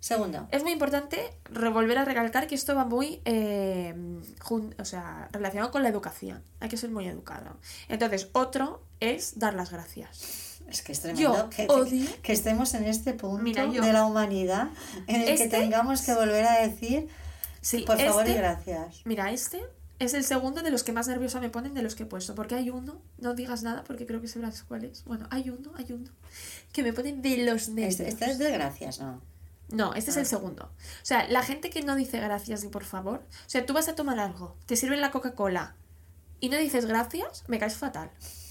[0.00, 0.46] Segundo.
[0.52, 1.18] Es muy importante
[1.50, 3.92] volver a recalcar que esto va muy eh,
[4.40, 6.40] jun- o sea, relacionado con la educación.
[6.60, 7.56] Hay que ser muy educado.
[7.88, 10.47] Entonces, otro es dar las gracias.
[10.68, 14.68] Es que es tremendo que, estemos en este punto Mira, yo- de la humanidad
[15.06, 17.08] en el Este- que tengamos que volver a decir
[17.60, 19.00] Sí, por favor y este- gracias.
[19.04, 19.62] Mira, este
[19.98, 22.34] es el segundo de los que más nerviosa me ponen de los que he puesto.
[22.34, 25.04] Porque hay uno, no digas nada porque creo que sabrás cuál es.
[25.04, 26.10] Bueno, hay uno, hay uno,
[26.72, 28.00] que me ponen de los nervios.
[28.00, 29.20] Este, este es de gracias, ¿no?
[29.70, 30.20] No, este es Ah.
[30.20, 30.64] el segundo.
[30.66, 33.18] O sea, la gente que no dice gracias y por favor.
[33.46, 35.74] O sea, tú vas a tomar algo, te sirven la Coca-Cola
[36.40, 38.10] y no dices gracias, me caes fatal.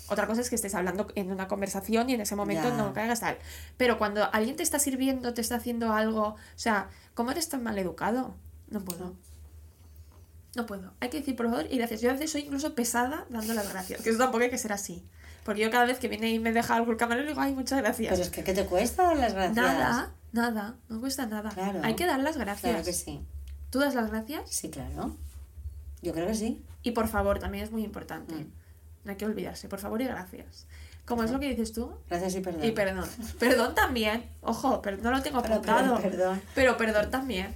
[0.10, 2.76] Otra cosa es que estés hablando en una conversación y en ese momento Ya.
[2.78, 3.38] no caigas tal.
[3.78, 7.64] Pero cuando alguien te está sirviendo, te está haciendo algo, o sea, ¿cómo eres tan
[7.64, 8.36] mal educado?
[8.70, 9.16] No puedo.
[10.56, 10.94] No puedo.
[11.02, 12.02] Hay que decir por favor y gracias.
[12.02, 14.02] Yo a veces soy incluso pesada dando las gracias.
[14.02, 15.06] Que eso tampoco hay que ser así.
[15.44, 17.54] Porque yo cada vez que viene y me deja algo el camarero le digo, ay,
[17.54, 18.12] muchas gracias.
[18.12, 19.56] Pero es que ¿qué te cuesta dar las gracias?
[19.56, 21.52] Nada, nada, no cuesta nada.
[21.52, 21.82] Claro.
[21.84, 22.72] Hay que dar las gracias.
[22.72, 23.22] Claro que sí.
[23.70, 24.50] ¿Tú das las gracias?
[24.50, 25.16] Sí, claro.
[26.02, 26.64] Yo creo que sí.
[26.84, 28.34] Y por favor, también es muy importante.
[28.34, 28.52] Mm.
[29.08, 30.68] No hay que olvidarse, por favor y gracias.
[31.06, 31.94] Como es lo que dices tú.
[32.10, 32.66] Gracias y perdón.
[32.66, 33.10] Y perdón.
[33.40, 34.30] Perdón también.
[34.42, 35.96] Ojo, pero no lo tengo apuntado.
[35.96, 36.42] pero, perdón.
[36.54, 37.56] Pero perdón también.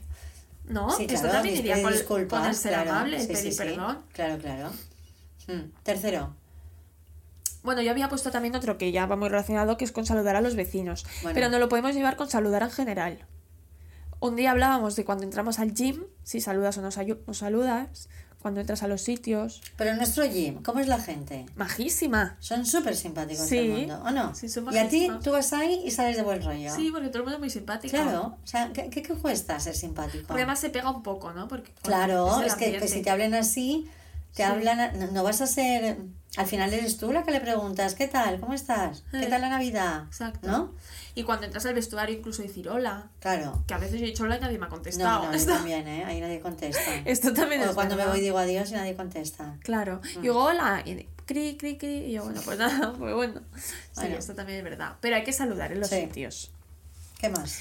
[0.63, 0.89] ¿No?
[0.91, 2.91] Sí, Esto claro, también iría con, disculpas, con el ser claro.
[2.91, 3.57] amable, el Sí, sí, pedir sí.
[3.57, 3.99] perdón.
[4.13, 4.69] Claro, claro.
[5.47, 5.71] Mm.
[5.83, 6.33] Tercero.
[7.63, 10.37] Bueno, yo había puesto también otro que ya va muy relacionado, que es con saludar
[10.37, 11.05] a los vecinos.
[11.21, 11.33] Bueno.
[11.35, 13.25] Pero no lo podemos llevar con saludar en general.
[14.21, 16.91] Un día hablábamos de cuando entramos al gym, si saludas o no
[17.33, 18.07] saludas,
[18.41, 19.61] cuando entras a los sitios.
[19.77, 21.45] Pero en nuestro gym, ¿cómo es la gente?
[21.55, 22.37] Majísima.
[22.39, 23.55] Son súper simpáticos Sí.
[23.55, 24.35] todo el mundo, ¿o no?
[24.35, 26.73] Sí, son y a ti, tú vas ahí y sales de buen rollo.
[26.75, 27.91] Sí, porque todo el mundo es muy simpático.
[27.91, 30.27] Claro, o sea, ¿qué, qué, cuesta ser simpático?
[30.27, 31.47] Porque además se pega un poco, ¿no?
[31.47, 33.89] Porque, Claro, es que, si te hablan así,
[34.33, 34.43] te Sí.
[34.43, 35.97] hablan, no, no vas a ser,
[36.37, 38.39] al final eres tú la que le preguntas, ¿qué tal?
[38.39, 39.03] ¿Cómo estás?
[39.11, 40.05] ¿Qué Eh, tal la Navidad?
[40.07, 40.47] Exacto.
[40.47, 40.73] ¿No?
[41.13, 43.09] Y cuando entras al vestuario, incluso decir hola.
[43.19, 43.63] Claro.
[43.67, 45.25] Que a veces yo he dicho hola y nadie me ha contestado.
[45.25, 46.05] No, no, yo también, ¿eh?
[46.05, 46.95] Ahí nadie contesta.
[47.05, 48.13] esto también O es cuando me verdad.
[48.13, 49.57] voy digo adiós y nadie contesta.
[49.61, 49.99] Claro.
[50.15, 50.19] Mm.
[50.19, 50.81] Y digo hola.
[50.85, 52.05] Y cri, cri, cri.
[52.05, 53.41] Y yo, bueno, pues nada, pues bueno.
[53.57, 54.15] Sí, Bueno.
[54.17, 54.95] esto también es verdad.
[55.01, 55.99] Pero hay que saludar en los Sí.
[55.99, 56.51] sitios.
[57.19, 57.59] ¿Qué más?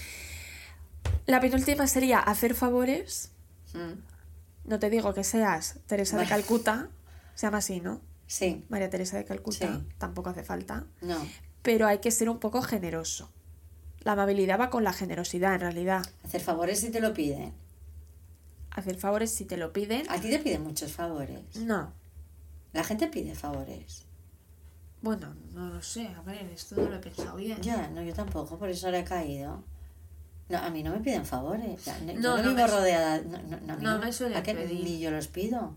[1.26, 3.30] La penúltima sería hacer favores.
[3.74, 3.98] Mm,
[4.68, 6.26] No te digo que seas Teresa de.
[6.26, 6.88] Calcuta.
[7.34, 8.00] Se llama así, ¿no?
[8.30, 9.66] Sí, María Teresa de Calcuta.
[9.76, 9.84] Sí.
[9.98, 10.84] Tampoco hace falta.
[11.02, 11.18] no.
[11.62, 13.28] Pero hay que ser un poco generoso.
[14.02, 16.06] La amabilidad va con la generosidad, en realidad.
[16.24, 17.52] Hacer favores si te lo piden.
[18.70, 20.08] Hacer favores si te lo piden.
[20.08, 21.56] A ti te piden muchos favores.
[21.56, 21.92] No.
[22.72, 24.04] La gente pide favores.
[25.02, 26.06] Bueno, no lo sé.
[26.16, 27.60] A ver, esto no lo he pensado bien.
[27.60, 29.62] Ya, no, yo tampoco, por eso ahora he caído.
[30.48, 31.84] No, a mí no me piden favores.
[32.06, 33.18] No- yo No, no, vivo me- rodeada.
[33.22, 34.54] No, no, no, a mí no me suelen ¿a qué?
[34.54, 34.82] pedir.
[34.84, 35.74] Ni yo los pido.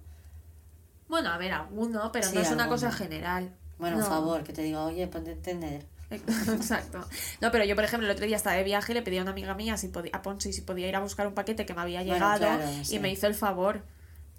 [1.13, 3.51] Bueno, a ver, alguno, pero Sí, no es una cosa general.
[3.77, 4.03] Bueno, No.
[4.03, 5.85] un favor, que te digo, oye, ponte a entender.
[6.09, 7.05] Exacto.
[7.39, 9.21] No, pero yo, por ejemplo, el otro día estaba de viaje y le pedí a
[9.21, 11.81] una amiga mía si podía, a si podía ir a buscar un paquete que me
[11.81, 12.97] había Bueno, llegado claro, y sí.
[12.97, 13.83] me hizo el favor.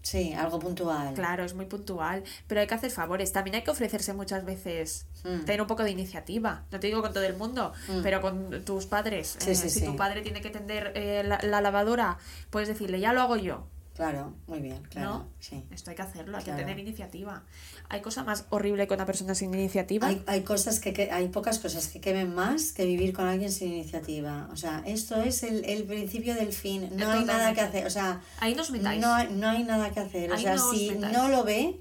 [0.03, 1.15] Sí, algo puntual.
[1.15, 3.31] Claro, es muy puntual, pero hay que hacer favores.
[3.33, 5.45] También hay que ofrecerse muchas veces, Mm.
[5.45, 6.65] tener un poco de iniciativa.
[6.73, 8.03] No te digo con todo el mundo, Mm.
[8.03, 9.37] pero con tus padres.
[9.39, 12.19] Sí, Eh, sí, si tu padre tiene que tender eh, la, la lavadora,
[12.51, 13.69] puedes decirle, ya lo hago yo.
[13.95, 15.09] Claro, muy bien, claro.
[15.11, 15.29] ¿No?
[15.39, 15.63] Sí.
[15.71, 16.59] Esto hay que hacerlo, hay Claro.
[16.59, 17.45] que tener iniciativa.
[17.89, 20.09] Hay cosa más horrible que una persona sin iniciativa.
[20.09, 23.53] Hay, hay cosas que, que- hay pocas cosas que quemen más que vivir con alguien
[23.53, 24.49] sin iniciativa.
[24.51, 26.91] O sea, esto es el, el principio del fin.
[26.97, 27.87] No hay nada que hacer.
[27.87, 29.01] O sea, Ahí nos metáis.
[29.01, 30.33] no hay, no hay nada que hacer.
[30.33, 31.81] O Ahí sea, no os si no lo ve,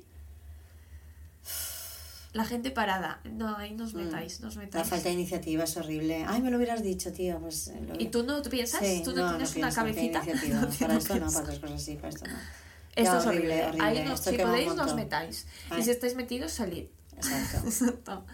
[2.34, 3.22] La gente parada.
[3.32, 3.98] No, ahí nos Mm.
[4.06, 4.88] metáis, nos la metáis.
[4.88, 6.26] falta de iniciativa es horrible.
[6.28, 7.39] Ay, me lo hubieras dicho, tío.
[7.39, 8.80] Pues, eh, lo- ¿Y tú no tú piensas?
[8.82, 10.19] Sí, ¿Tú no, tienes una pienso, cabecita?
[10.50, 12.34] No para esto no, para otras cosas sí, para esto no.
[12.96, 13.65] Esto Ya, es horrible.
[13.65, 15.46] horrible, Ahí nos- si podéis, nos metáis.
[15.69, 15.82] Ay.
[15.82, 16.86] Y si estáis metidos, salid.
[17.15, 17.58] Exacto.
[17.67, 18.26] Exacto.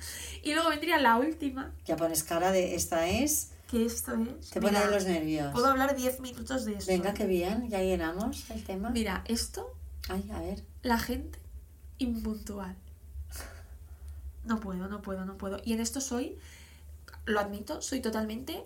[0.44, 1.74] Y luego vendría la última.
[1.86, 4.50] Ya pones cara de esta es que esto es...
[4.50, 5.52] Te pone los nervios.
[5.52, 6.90] Puedo hablar 10 minutos de esto.
[6.92, 8.90] Venga, qué bien, ya llenamos el tema.
[8.92, 9.76] Mira, esto,
[10.08, 10.64] Ay, a ver.
[10.84, 11.38] la gente
[11.98, 12.76] impuntual.
[14.46, 15.60] No puedo, no puedo, no puedo.
[15.64, 16.38] Y en esto soy,
[17.26, 18.64] lo admito, soy totalmente,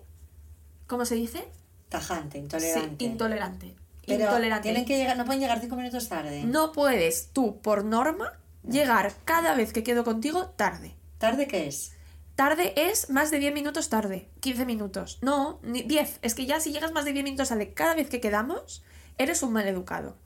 [0.87, 1.47] ¿cómo se dice?
[1.89, 3.03] Tajante, Sí, intolerante.
[3.05, 3.75] intolerante.
[4.05, 4.63] Pero intolerante.
[4.63, 6.43] tienen que llegar, no pueden llegar cinco minutos tarde.
[6.43, 8.33] No puedes tú, por norma,
[8.67, 10.95] llegar cada vez que quedo contigo tarde.
[11.17, 11.93] ¿Tarde qué es?
[12.35, 15.19] Tarde es más de 10 minutos tarde, 15 minutos.
[15.21, 16.17] No, ni 10.
[16.23, 18.83] Es que ya si llegas más de 10 minutos tarde cada vez que quedamos,
[19.19, 20.17] eres un mal educado.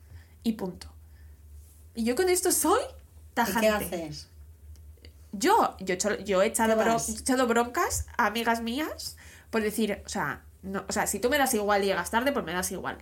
[0.41, 0.87] Y punto.
[1.95, 3.59] Y yo con esto soy ¿Y tajante.
[3.59, 4.29] qué haces?
[5.31, 9.17] Yo, yo, he hecho- yo he, echado ¿Qué bro- he echado broncas a amigas mías
[9.49, 12.31] por decir, o sea, no, o sea, si tú me das igual y llegas tarde,
[12.31, 12.97] pues me das igual.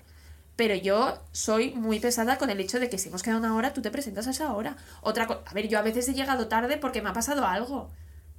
[0.55, 3.73] Pero yo soy muy pesada con el hecho de que si hemos quedado una hora,
[3.73, 4.77] tú te presentas a esa hora.
[5.01, 7.89] Otra cosa, a ver, yo a veces he llegado tarde porque me ha pasado algo.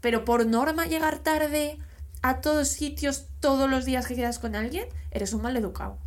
[0.01, 1.79] Pero por norma llegar tarde
[2.23, 5.99] a todos sitios todos los días que quedas con alguien, eres un mal educado.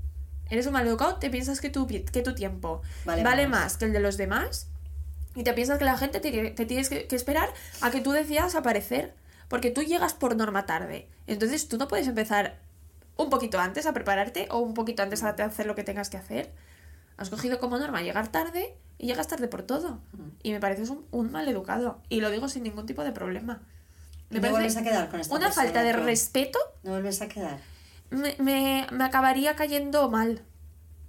[0.50, 3.62] Eres un mal educado, te piensas que tu, que tu tiempo Vale vale, más.
[3.62, 3.78] más.
[3.78, 4.69] que el de los demás
[5.40, 7.50] y te piensas que la gente te, te tienes que, que esperar
[7.80, 9.14] a que tú decidas aparecer.
[9.48, 11.08] Porque tú llegas por norma tarde.
[11.28, 12.60] Entonces tú no puedes empezar
[13.16, 16.18] un poquito antes a prepararte o un poquito antes a hacer lo que tengas que
[16.18, 16.52] hacer.
[17.16, 20.02] Has cogido como norma llegar tarde y llegas tarde por todo.
[20.44, 22.02] Y me pareces un, un mal educado.
[22.10, 23.62] Y lo digo sin ningún tipo de problema.
[24.30, 27.30] ¿Y no vuelves a quedar con esta una persona, falta de respeto ¿No vuelves a
[27.30, 27.60] quedar?
[28.10, 30.44] me, me, me acabaría cayendo mal.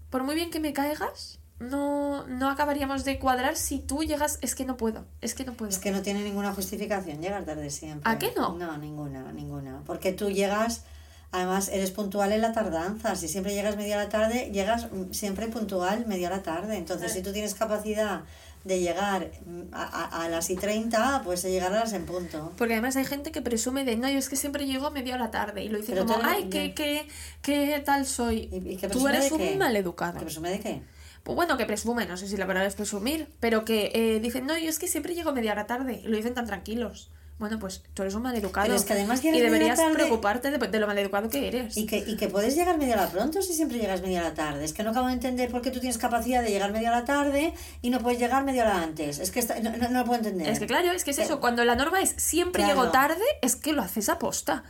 [0.08, 4.38] Por muy bien que me caigas, no, no acabaríamos de cuadrar si tú llegas.
[4.40, 5.70] Es que no puedo, es que no puedo.
[5.70, 8.10] Es que no tiene ninguna justificación llegar tarde siempre.
[8.10, 8.56] ¿A qué no?
[8.56, 9.82] No, ninguna, ninguna.
[9.86, 10.84] Porque tú llegas,
[11.32, 13.14] además eres puntual en la tardanza.
[13.14, 16.76] Si siempre llegas media hora tarde, llegas siempre puntual media hora tarde.
[16.76, 18.22] Entonces, si tú tienes capacidad
[18.64, 19.30] de llegar
[19.72, 22.52] a, a- a las y 30, pues llegar a las en punto.
[22.58, 25.30] Porque además hay gente que presume de no, yo es que siempre llego media hora
[25.30, 25.62] tarde.
[25.64, 27.06] Y lo dice Pero como, ay, qué, qué,
[27.42, 28.48] qué tal soy.
[28.52, 30.14] ¿Y, y Tú eres de un mal educado.
[30.14, 30.82] ¿Qué presume de qué?
[31.22, 34.46] Pues bueno, que presume, no sé si la palabra es presumir, pero que eh, dicen,
[34.46, 36.00] no, yo es que siempre llego media hora tarde.
[36.04, 37.10] Y lo dicen tan tranquilos.
[37.38, 38.66] Bueno, pues tú eres un mal educado.
[38.66, 41.74] Pero es que además y deberías tarde- preocuparte de, de lo mal educado que eres.
[41.78, 44.62] Y que, y que puedes llegar media hora pronto si siempre llegas media hora tarde.
[44.62, 47.06] Es que no acabo de entender por qué tú tienes capacidad de llegar media hora
[47.06, 49.18] tarde y no puedes llegar media hora antes.
[49.20, 50.50] Es que no, no- no lo puedo entender.
[50.50, 51.40] Es que claro, es que es eso.
[51.40, 52.78] Cuando la norma es siempre Claro.
[52.80, 54.62] llego tarde, es que lo haces aposta.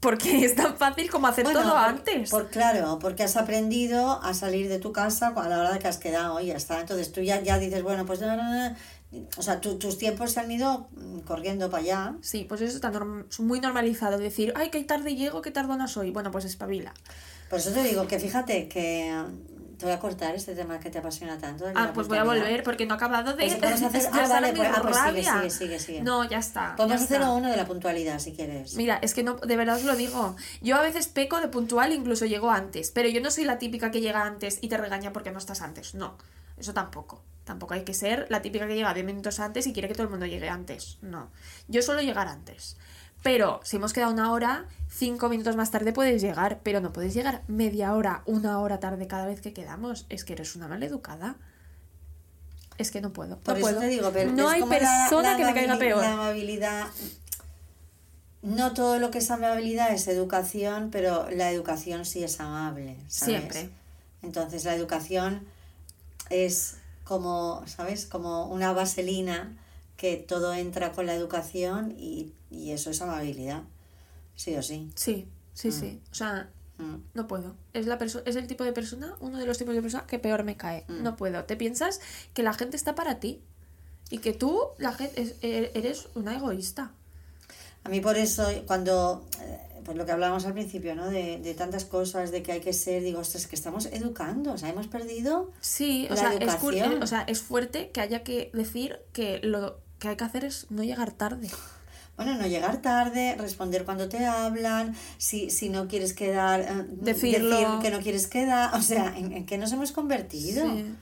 [0.00, 2.30] Porque es tan fácil como hacer Bueno, todo por- antes.
[2.30, 5.88] Por, claro, porque has aprendido a salir de tu casa a la hora de que
[5.88, 6.80] has quedado y ya está.
[6.80, 8.20] Entonces tú ya, ya dices, bueno, pues...
[8.20, 8.76] no, no, no.
[9.38, 12.14] O sea, tu- tus tiempos se han ido mm, corriendo para allá.
[12.20, 14.18] Sí, pues eso está norm- muy normalizado.
[14.18, 16.10] Decir, ay, qué tarde llego, qué tardona soy.
[16.10, 16.92] Bueno, pues espabila.
[17.48, 19.12] Por eso te digo que fíjate que...
[19.78, 21.66] Te voy a cortar este tema que te apasiona tanto.
[21.74, 24.26] Ah, pues voy a volver porque no he acabado de Pues vamos a hacer- ah,
[24.28, 26.02] vale, pues- ah, pues sigue, sigue, sigue, sigue.
[26.02, 26.74] No, ya está.
[26.76, 28.74] Podemos hacer uno de la puntualidad si quieres.
[28.76, 30.34] Mira, es que no, de verdad os lo digo.
[30.62, 32.90] Yo a veces peco de puntual, incluso llego antes.
[32.90, 35.60] Pero yo no soy la típica que llega antes y te regaña porque no estás
[35.60, 35.94] antes.
[35.94, 36.16] No,
[36.56, 37.22] eso tampoco.
[37.44, 40.04] Tampoco hay que ser la típica que llega 10 minutos antes y quiere que todo
[40.04, 40.98] el mundo llegue antes.
[41.02, 41.30] No.
[41.68, 42.76] Yo suelo llegar antes.
[43.22, 46.60] Pero si hemos quedado una hora, cinco minutos más tarde puedes llegar.
[46.62, 50.06] Pero no puedes llegar media hora, una hora tarde cada vez que quedamos.
[50.08, 51.36] Es que eres una maleducada.
[52.78, 53.38] Es que no puedo.
[53.38, 53.80] Por no eso puedo.
[53.80, 56.02] te digo, pero no hay la- persona la que me caiga peor.
[56.02, 56.86] La amabilidad.
[58.42, 62.96] No todo lo que es amabilidad es educación, pero la educación sí es amable.
[63.08, 63.34] ¿sabes?
[63.34, 63.70] Siempre.
[64.22, 65.44] Entonces la educación
[66.30, 68.06] es como, ¿sabes?
[68.06, 69.56] Como una vaselina
[69.96, 73.62] que todo entra con la educación y, y eso es amabilidad.
[74.34, 74.90] Sí o sí.
[74.94, 76.00] Sí, sí, sí.
[76.10, 76.96] O sea, Mm.
[77.14, 77.54] no puedo.
[77.72, 80.44] Es, la es el tipo de persona, uno de los tipos de persona que peor
[80.44, 80.84] me cae.
[80.88, 81.02] Mm.
[81.02, 81.42] No puedo.
[81.44, 82.00] Te piensas
[82.34, 83.40] que la gente está para ti
[84.10, 86.92] y que tú, la gente, es- eres una egoísta.
[87.84, 89.24] A mí por eso, cuando,
[89.86, 91.08] pues lo que hablábamos al principio, ¿no?
[91.08, 94.58] De, de tantas cosas, de que hay que ser, digo, ostras, que estamos educando, o
[94.58, 95.52] sea, hemos perdido...
[95.60, 96.92] Sí, o La sea, es, educación.
[96.92, 100.44] eh, o sea, es fuerte que haya que decir que lo que hay que hacer
[100.44, 101.48] es no llegar tarde.
[102.16, 107.50] Bueno, no llegar tarde, responder cuando te hablan, si, si no quieres quedar, eh, Decirlo.
[107.58, 110.64] decir que no quieres quedar, o sea, ¿en, en qué nos hemos convertido?
[110.66, 110.94] Sí.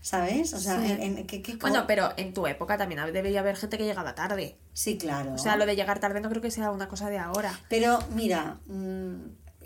[0.00, 0.54] ¿Sabes?
[0.54, 0.90] O sea, Sí.
[0.92, 4.14] en, en qué, qué Bueno, pero en tu época también debería haber gente que llegaba
[4.14, 4.56] tarde.
[4.72, 5.34] Sí, claro.
[5.34, 7.52] O sea, lo de llegar tarde no creo que sea una cosa de ahora.
[7.68, 9.14] Pero mira, mm,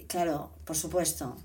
[0.09, 1.37] claro, por supuesto.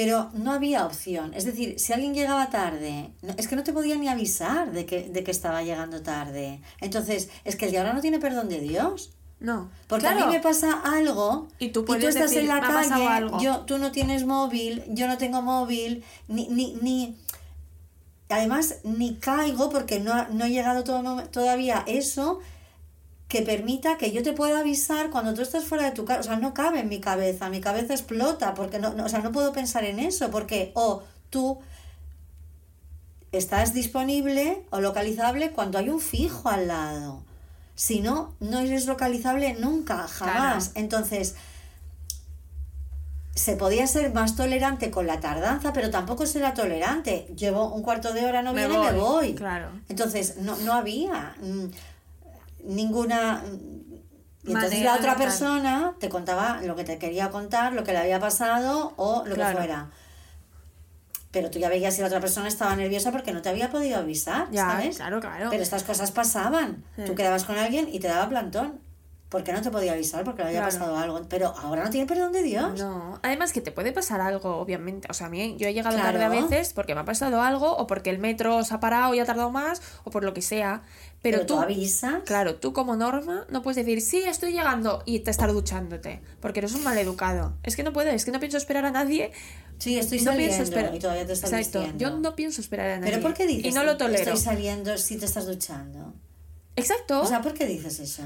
[0.00, 1.32] Pero no había opción.
[1.34, 5.08] Es decir, si alguien llegaba tarde, es que no te podía ni avisar de que,
[5.08, 6.60] de que estaba llegando tarde.
[6.80, 9.10] Entonces, es que el de ahora no tiene perdón de Dios.
[9.40, 9.70] No.
[9.88, 10.22] Porque Claro.
[10.22, 12.90] a mí me pasa algo Y tú puedes estás decir, en la "Me ha pasado
[13.04, 13.40] calle, algo".
[13.40, 17.16] yo, tú no tienes móvil, yo no tengo móvil, ni, ni, ni
[18.28, 22.38] además ni caigo porque no, no he llegado todo, todavía eso
[23.28, 26.20] que permita que yo te pueda avisar cuando tú estás fuera de tu casa.
[26.20, 29.20] O sea, no cabe en mi cabeza, mi cabeza explota, porque no, no, o sea,
[29.20, 31.58] no puedo pensar en eso, porque o tú
[33.32, 37.22] estás disponible o localizable cuando hay un fijo al lado.
[37.74, 40.72] Si no, no eres localizable nunca, jamás.
[40.74, 41.36] Entonces,
[43.34, 47.28] se podía ser más tolerante con la tardanza, pero tampoco será tolerante.
[47.36, 49.34] Llevo un cuarto de hora, no Me viene, me voy, voy.
[49.34, 49.70] claro.
[49.88, 51.66] Entonces, no, no había mm,
[52.64, 53.42] ninguna...
[54.44, 57.98] Y entonces la otra persona te contaba lo que te quería contar, lo que le
[57.98, 59.50] había pasado o lo Claro.
[59.50, 59.90] que fuera.
[61.30, 63.98] Pero tú ya veías si la otra persona estaba nerviosa porque no te había podido
[63.98, 64.96] avisar, Ya, ¿sabes?
[64.96, 65.48] claro, claro.
[65.50, 66.82] Pero estas cosas pasaban.
[66.96, 67.02] Sí.
[67.04, 68.80] Tú quedabas con alguien y te daba plantón.
[69.30, 70.72] Porque no te podía avisar, porque le había Claro.
[70.78, 71.20] pasado algo.
[71.28, 72.78] Pero ahora no tiene perdón de Dios.
[72.80, 75.06] No, además que te puede pasar algo, obviamente.
[75.10, 76.12] O sea, a mí yo he llegado Claro.
[76.18, 79.12] tarde a veces porque me ha pasado algo, o porque el metro se ha parado
[79.12, 80.82] y ha tardado más, o por lo que sea.
[81.20, 82.22] Pero, Pero tú tú, avisas.
[82.24, 86.60] claro, tú como norma no puedes decir, sí, estoy llegando y te estar duchándote, porque
[86.60, 87.52] eres un maleducado.
[87.64, 89.32] Es que no puedo, es que no pienso esperar a nadie.
[89.78, 92.02] Sí, estoy no saliendo pienso y todavía te estás Exacto, vistiendo.
[92.02, 93.10] yo no pienso esperar a nadie.
[93.12, 94.22] ¿Pero por qué dices Y no lo tolero.
[94.22, 96.14] estoy saliendo si te estás duchando?
[96.76, 97.20] Exacto.
[97.20, 98.22] O sea, ¿por qué dices eso?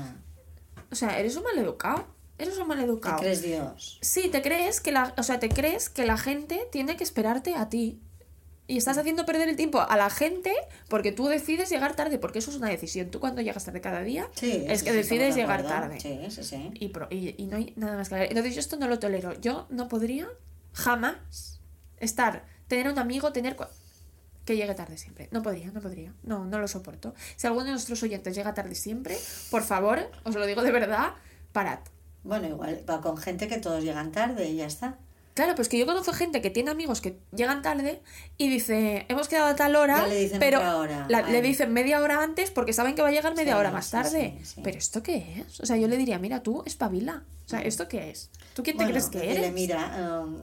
[1.18, 2.06] Eres un maleducado.
[2.38, 3.18] Eres un ¿Te maleducado.
[3.18, 3.98] crees Dios?
[4.00, 7.54] Sí, te crees que la, o sea, te crees que la gente tiene que esperarte
[7.54, 8.00] a ti.
[8.68, 10.52] Y estás haciendo perder el tiempo a la gente
[10.88, 13.10] porque tú decides llegar tarde, porque eso es una decisión.
[13.10, 16.00] Tú cuando llegas tarde cada día Sí, es que sí, decides llegar tarde.
[16.00, 16.70] Sí, sí, sí.
[16.74, 18.28] Y, pro- y, y no hay nada más que hablar.
[18.30, 19.38] Entonces yo esto no lo tolero.
[19.40, 20.28] Yo no podría
[20.72, 21.60] jamás
[21.98, 23.56] estar, tener un amigo, tener...
[24.44, 25.28] Que llegue tarde siempre.
[25.30, 26.12] No podría, no podría.
[26.24, 27.14] No, no lo soporto.
[27.36, 29.16] Si alguno de nuestros oyentes llega tarde siempre,
[29.50, 31.10] por favor, os lo digo de verdad,
[31.52, 31.78] parad.
[32.24, 34.96] Bueno, igual va con gente que todos llegan tarde y ya está.
[35.34, 38.02] Claro, pues que yo conozco gente que tiene amigos que llegan tarde
[38.36, 41.06] y dice, hemos quedado a tal hora, le dicen pero hora.
[41.08, 43.70] la- le dicen media hora antes porque saben que va a llegar media Sí, hora
[43.70, 44.38] más sí, tarde.
[44.44, 44.60] sí.
[44.62, 45.58] Pero ¿esto qué es?
[45.60, 47.22] O sea, yo le diría, mira, tú, espabila.
[47.46, 48.30] O sea, ¿esto qué es?
[48.54, 49.52] ¿Tú quién te crees que dile, eres?
[49.54, 50.36] mira, um,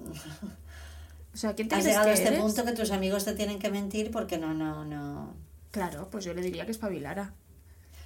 [1.39, 2.39] sea, ¿quién te has llegado que a este eres?
[2.41, 5.33] punto que tus amigos te tienen que mentir porque no, no, no.
[5.71, 7.33] Claro, pues yo le diría que espabilara.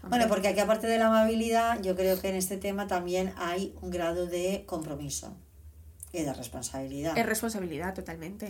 [0.07, 3.73] Bueno, porque aquí aparte de la amabilidad, yo creo que en este tema también hay
[3.81, 5.33] un grado de compromiso
[6.11, 7.17] y de responsabilidad.
[7.17, 8.49] Es responsabilidad totalmente.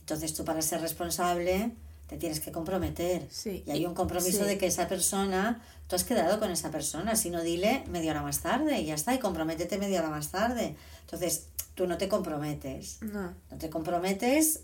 [0.00, 1.72] Entonces tú para ser responsable
[2.06, 3.26] te tienes que comprometer.
[3.30, 3.64] Sí.
[3.66, 4.44] Y hay un compromiso Sí.
[4.44, 8.22] de que esa persona, tú has quedado con esa persona, si no dile media hora
[8.22, 10.76] más tarde y ya está, y comprométete media hora más tarde.
[11.00, 13.32] Entonces tú no te comprometes, No.
[13.50, 14.60] no te comprometes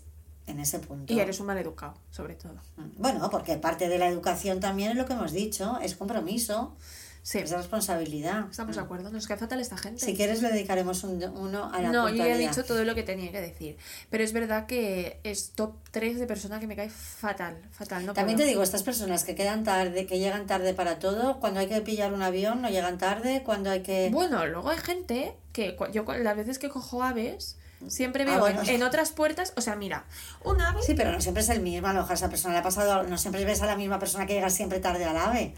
[0.47, 1.13] en ese punto.
[1.13, 2.55] Y eres un maleducado, sobre todo.
[2.97, 6.75] Bueno, porque parte de la educación también es lo que hemos dicho, es compromiso,
[7.23, 8.45] Sí, es responsabilidad.
[8.49, 9.11] estamos de acuerdo.
[9.11, 10.03] Nos queda fatal esta gente.
[10.03, 12.95] Si quieres le dedicaremos un- uno a la No, yo ya he dicho todo lo
[12.95, 13.77] que tenía que decir.
[14.09, 18.05] Pero es verdad que es top 3 de persona que me cae fatal, fatal.
[18.07, 18.45] No También puedo.
[18.47, 21.79] te digo, estas personas que quedan tarde, que llegan tarde para todo, cuando hay que
[21.81, 24.09] pillar un avión no llegan tarde, cuando hay que...
[24.11, 27.55] Bueno, luego hay gente que yo las veces que cojo aves
[27.87, 28.61] siempre Ah, veo bueno.
[28.63, 30.05] en, en otras puertas, o sea, mira,
[30.43, 32.59] un ave Sí, pero no siempre es el mismo, a lo mejor esa persona le
[32.61, 35.53] ha pasado, no siempre ves a la misma persona que llega siempre tarde al AVE.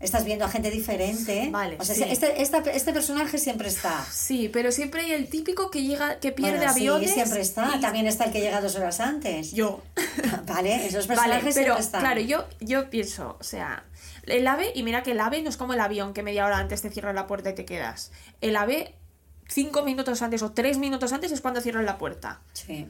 [0.00, 1.48] Estás viendo a gente diferente.
[1.50, 2.02] Vale, O sea, sí.
[2.06, 4.04] este, esta- este personaje siempre está.
[4.12, 7.12] Sí, pero siempre hay el típico que llega, que pierde Bueno, sí, aviones.
[7.14, 7.72] siempre está.
[7.76, 9.52] y- También está el que llega dos horas antes.
[9.52, 9.80] Yo.
[10.46, 12.00] Vale, esos Vale, personajes pero siempre están.
[12.02, 13.84] claro, yo, yo pienso, o sea,
[14.26, 16.58] el ave, y mira que el ave no es como el avión que media hora
[16.58, 18.10] antes te cierra la puerta y te quedas.
[18.42, 18.94] El ave,
[19.48, 22.40] cinco minutos antes o tres minutos antes es cuando cierran la puerta.
[22.52, 22.86] Sí.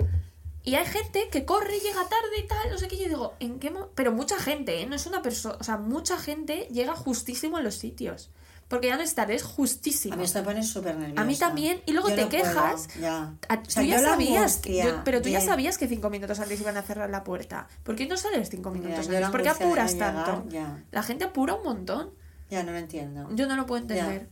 [0.66, 2.96] Y hay gente que corre, llega tarde y tal, no sé qué.
[2.96, 4.86] Yo digo, ¿en qué mo-?" Pero mucha gente, ¿eh?
[4.86, 5.56] No es una persona.
[5.60, 8.30] O sea, mucha gente llega justísimo a los sitios.
[8.66, 10.14] Porque ya no es tarde, es justísimo.
[10.14, 11.20] A mí esto me pone súper nerviosa.
[11.20, 12.88] A mí también, y luego Yo te no puedo, quejas.
[12.98, 13.34] ya.
[13.46, 16.58] A- O sea, tú ya sabías, yo- pero tú ya sabías que cinco minutos antes
[16.62, 17.68] iban a cerrar la puerta.
[17.82, 19.28] ¿Por qué no sales cinco minutos antes?
[19.30, 20.48] ¿Por qué apuras llegar, tanto?
[20.50, 20.82] ya.
[20.92, 22.14] La gente apura un montón.
[22.48, 23.28] Ya no lo entiendo.
[23.34, 24.28] Yo no lo puedo entender.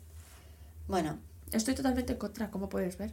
[0.89, 1.19] Bueno,
[1.53, 3.13] Estoy totalmente en contra, como puedes ver.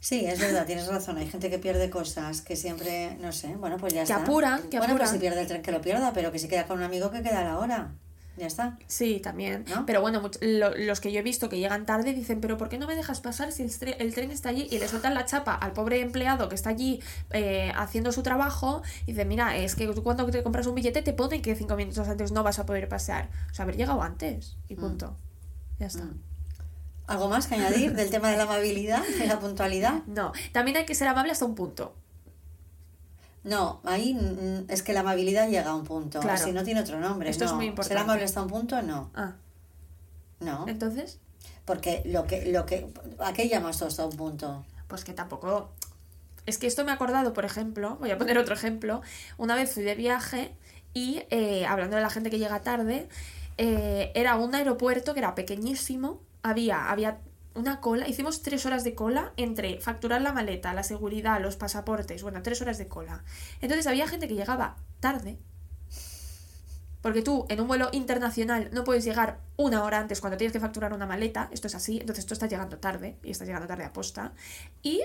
[0.00, 1.16] Sí, es verdad, tienes razón.
[1.18, 4.22] Hay gente que pierde cosas, que siempre, no sé, bueno, pues ya Que está.
[4.22, 5.12] apuran, que bueno, pues apuran.
[5.12, 7.22] si pierde el tren que lo pierda, pero que si queda con un amigo que
[7.22, 7.92] queda a la hora.
[8.38, 8.78] Ya está.
[8.86, 9.64] Sí, también.
[9.66, 9.86] ¿No?
[9.86, 12.76] Pero bueno, lo- los que yo he visto que llegan tarde dicen, pero ¿por qué
[12.76, 14.68] no me dejas pasar si el, el tren está allí?
[14.70, 18.82] Y le sueltan la chapa al pobre empleado que está allí eh, haciendo su trabajo.
[19.06, 21.76] Y dicen, mira, es que tú cuando te compras un billete te ponen que cinco
[21.76, 23.30] minutos antes no vas a poder pasar.
[23.50, 24.58] O sea, haber llegado antes.
[24.68, 25.16] Y punto.
[25.78, 26.04] Ya está.
[26.04, 26.20] Mm.
[27.06, 30.02] ¿Algo más que añadir del tema de la amabilidad, de la puntualidad?
[30.06, 31.94] No, también hay que ser amable hasta un punto.
[33.44, 36.18] No, ahí mm, es que la amabilidad llega a un punto.
[36.20, 36.42] Claro.
[36.42, 37.30] Si no tiene otro nombre.
[37.30, 37.94] Esto es muy importante.
[37.94, 39.10] Ser amable hasta un punto, no.
[39.14, 39.34] Ah,
[40.40, 40.64] No.
[40.66, 41.20] entonces,
[41.64, 44.64] Porque lo que, lo que, ¿a qué llamas tú hasta un punto?
[44.88, 45.70] pues que tampoco...
[46.44, 49.00] Es que esto me ha acordado, por ejemplo, voy a poner otro ejemplo.
[49.36, 50.54] Una vez fui de viaje
[50.94, 53.08] y eh, hablando de la gente que llega tarde,
[53.58, 57.20] eh, era un aeropuerto que era pequeñísimo, había, había
[57.54, 62.22] una cola, hicimos tres horas de cola entre facturar la maleta, la seguridad, los pasaportes,
[62.22, 63.24] bueno, tres horas de cola.
[63.60, 65.38] Entonces había gente que llegaba tarde,
[67.00, 70.60] porque tú en un vuelo internacional no puedes llegar una hora antes cuando tienes que
[70.60, 73.84] facturar una maleta, esto es así, entonces tú estás llegando tarde y estás llegando tarde
[73.84, 74.32] a posta.
[74.82, 75.02] Y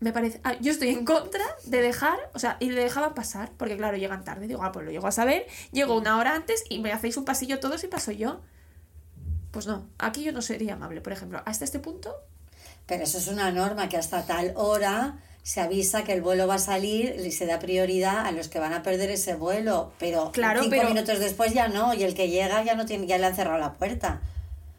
[0.00, 3.50] me parece, ah, yo estoy en contra de dejar, o sea, y le dejaban pasar,
[3.56, 6.64] porque claro, llegan tarde, digo, ah, pues lo llego a saber, llego una hora antes
[6.68, 8.40] y me hacéis un pasillo todos y paso yo.
[9.50, 12.14] Pues no, aquí yo no sería amable, por ejemplo, hasta este punto.
[12.86, 16.54] Pero eso es una norma que hasta tal hora se avisa que el vuelo va
[16.54, 20.30] a salir y se da prioridad a los que van a perder ese vuelo, pero
[20.32, 23.16] Claro, cinco pero- minutos después ya no, y el que llega ya no tiene, ya
[23.18, 24.20] le han cerrado la puerta,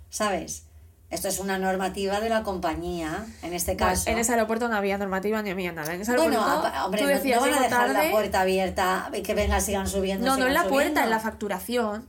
[0.09, 0.63] ¿sabes?
[1.09, 4.09] Esto es una normativa de la compañía, en este Bueno, caso.
[4.11, 5.93] en ese aeropuerto no había normativa ni había nada.
[5.95, 8.05] En ese bueno, aeropuerto, apa- hombre, tú no- decías, no van a "Llego dejar tarde".
[8.05, 10.25] la puerta abierta y que venga, sigan subiendo.
[10.27, 12.05] No, no en la puerta, en la facturación.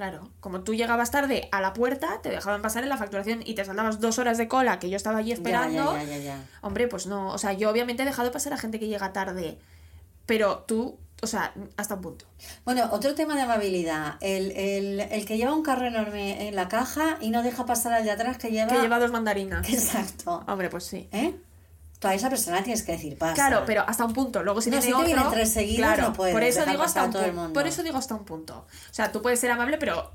[0.00, 3.52] Claro, como tú llegabas tarde a la puerta, te dejaban pasar en la facturación y
[3.52, 5.92] te saldabas dos horas de cola que yo estaba allí esperando.
[5.92, 6.44] ya, ya, ya, ya.
[6.62, 7.28] Hombre, pues no.
[7.28, 9.58] O sea, yo obviamente he dejado pasar a gente que llega tarde.
[10.24, 12.24] Pero tú, o sea, hasta un punto.
[12.64, 14.14] Bueno, otro tema de amabilidad.
[14.22, 17.92] El, el, el que lleva un carro enorme en la caja y no deja pasar
[17.92, 18.72] al de atrás que lleva.
[18.72, 19.68] Que lleva dos mandarinas.
[19.70, 20.42] Exacto.
[20.48, 21.10] Hombre, pues sí.
[21.12, 21.34] ¿Eh?
[22.00, 23.34] Tú a esa persona tienes que decir pasa.
[23.34, 24.42] Claro, pero hasta un punto.
[24.42, 27.04] Luego si No, si te vienen tres seguidos, claro, no puedes por eso digo hasta
[27.04, 27.42] un todo el punto.
[27.42, 27.60] mundo.
[27.60, 28.66] Por eso digo hasta un punto.
[28.90, 30.10] O sea, tú puedes ser amable, pero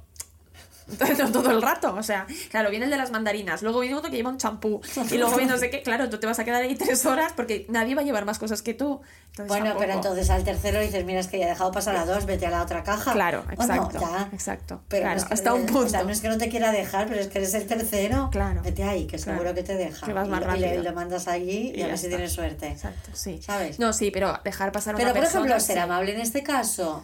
[1.33, 1.93] todo el rato.
[1.95, 4.81] O sea, claro, viene el de las mandarinas, luego viene uno que lleva un champú
[5.11, 5.81] y luego viene no sé qué.
[5.81, 8.39] Claro, tú te vas a quedar ahí tres horas porque nadie va a llevar más
[8.39, 9.01] cosas que tú.
[9.31, 10.07] Entonces, Bueno, pero tampoco.
[10.13, 12.51] entonces al tercero dices, mira, es que ya he dejado pasar a dos, vete a
[12.51, 13.11] la otra caja.
[13.11, 13.99] Claro, exacto.
[13.99, 14.29] ya.
[14.31, 14.81] Exacto.
[14.87, 15.89] Pero claro, no es que, hasta un o punto.
[15.89, 18.29] sea, no es que no te quiera dejar, pero es que eres el tercero.
[18.31, 18.61] Claro.
[18.63, 19.39] Vete ahí, que Claro.
[19.39, 20.05] seguro que te deja.
[20.05, 20.81] Que vas Y más y, le, rápido.
[20.81, 22.67] y lo mandas allí y, Y a ver si tienes suerte.
[22.67, 23.41] Exacto, sí.
[23.41, 23.77] ¿Sabes?
[23.77, 25.45] No, sí, pero dejar pasar a Pero, una por persona.
[25.47, 25.81] ejemplo, ser sí.
[25.81, 27.03] amable en este caso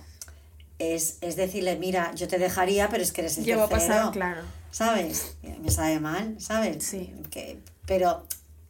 [0.81, 3.93] es, es decirle, mira, yo te dejaría, pero es que eres el Llevo tercero.
[3.95, 4.41] pasar, claro.
[4.71, 5.35] ¿Sabes?
[5.61, 6.83] Me sabe mal, ¿sabes?
[6.83, 7.13] Sí.
[7.29, 8.25] Que, pero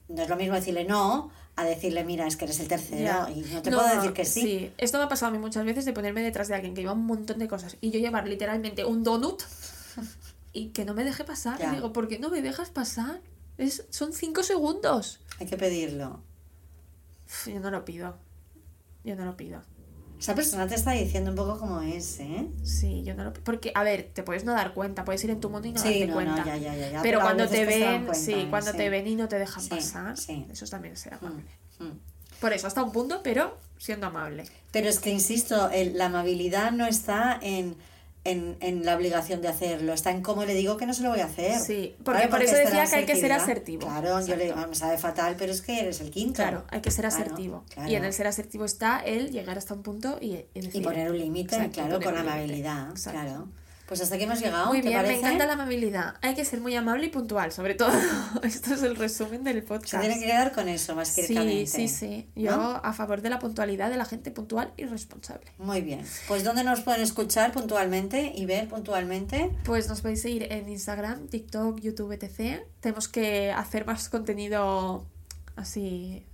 [0.09, 3.29] no es lo mismo decirle no a decirle, mira, es que eres el tercero Ya.
[3.29, 4.71] y no te puedo decir que sí.
[4.77, 6.93] Esto me ha pasado a mí muchas veces de ponerme detrás de alguien que lleva
[6.93, 9.43] un montón de cosas y yo llevar literalmente un donut
[10.53, 11.59] y que no me deje pasar.
[11.59, 11.71] Ya.
[11.71, 13.21] Y digo, ¿por qué no me dejas pasar?
[13.57, 15.19] Es, son cinco segundos.
[15.39, 16.21] Hay que pedirlo.
[17.45, 18.17] Yo no lo pido.
[19.03, 19.61] Yo no lo pido.
[20.21, 22.45] Esa persona te está diciendo un poco cómo es, ¿eh?
[22.63, 23.33] Sí, yo no lo.
[23.33, 25.81] Porque, a ver, te puedes no dar cuenta, puedes ir en tu mundo y no
[25.81, 26.37] Sí, darte no, cuenta.
[26.41, 28.77] no, ya, ya, ya, Pero, cuando te ven, cuenta, sí, cuando sí.
[28.77, 31.45] te ven y no te dejan Sí, pasar, eso también será Mm, amable.
[31.79, 32.39] mm.
[32.39, 34.43] Por eso, hasta un punto, pero siendo amable.
[34.71, 37.75] Pero es que, insisto, el- la amabilidad no está en,
[38.23, 41.09] en, en la obligación de hacerlo, está en cómo le digo que no se lo
[41.09, 41.59] voy a hacer.
[41.59, 43.87] Sí, porque por eso decía que hay que ser asertivo.
[43.87, 46.35] Claro, yo le digo, me sabe fatal, pero es que eres el quinto.
[46.35, 47.63] Claro, hay que ser asertivo.
[47.73, 47.89] claro.
[47.89, 51.09] Y en el ser asertivo está el llegar hasta un punto y, y Y poner
[51.09, 53.47] un límite, claro, con amabilidad, claro.
[53.91, 56.15] Pues hasta aquí hemos llegado, Muy ¿te bien, me encanta la amabilidad.
[56.21, 57.91] Hay que ser muy amable y puntual, sobre todo.
[58.41, 59.95] Esto es el resumen del podcast.
[59.95, 61.65] Se tiene que quedar con eso, más Sí, ciertamente.
[61.65, 62.29] sí, sí.
[62.33, 62.71] Yo ¿no?
[62.81, 65.51] a favor de la puntualidad de la gente puntual y responsable.
[65.57, 66.05] Muy bien.
[66.29, 69.51] Pues ¿dónde nos pueden escuchar puntualmente y ver puntualmente?
[69.65, 72.61] Pues nos podéis seguir en Instagram, TikTok, YouTube, etc.
[72.79, 75.05] Tenemos que hacer más contenido
[75.57, 76.25] así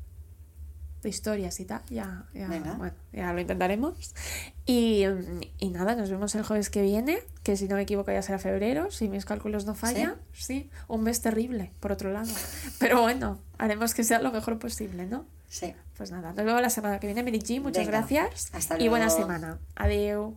[1.03, 1.81] historias y tal.
[1.89, 4.13] Ya, ya, bueno, ya lo intentaremos.
[4.65, 5.03] Y,
[5.59, 8.39] y nada, nos vemos el jueves que viene, que si no me equivoco ya será
[8.39, 10.15] febrero, si mis cálculos no fallan.
[10.33, 12.31] Sí, un mes terrible, por otro lado.
[12.79, 15.25] Pero bueno, haremos que sea lo mejor posible, ¿no?
[15.47, 15.73] Sí.
[15.95, 17.61] Pues nada, nos vemos la semana que viene, G.
[17.61, 18.49] Muchas Venga, gracias.
[18.53, 19.21] hasta y buena luego.
[19.21, 19.59] semana.
[19.75, 20.33] Adiós.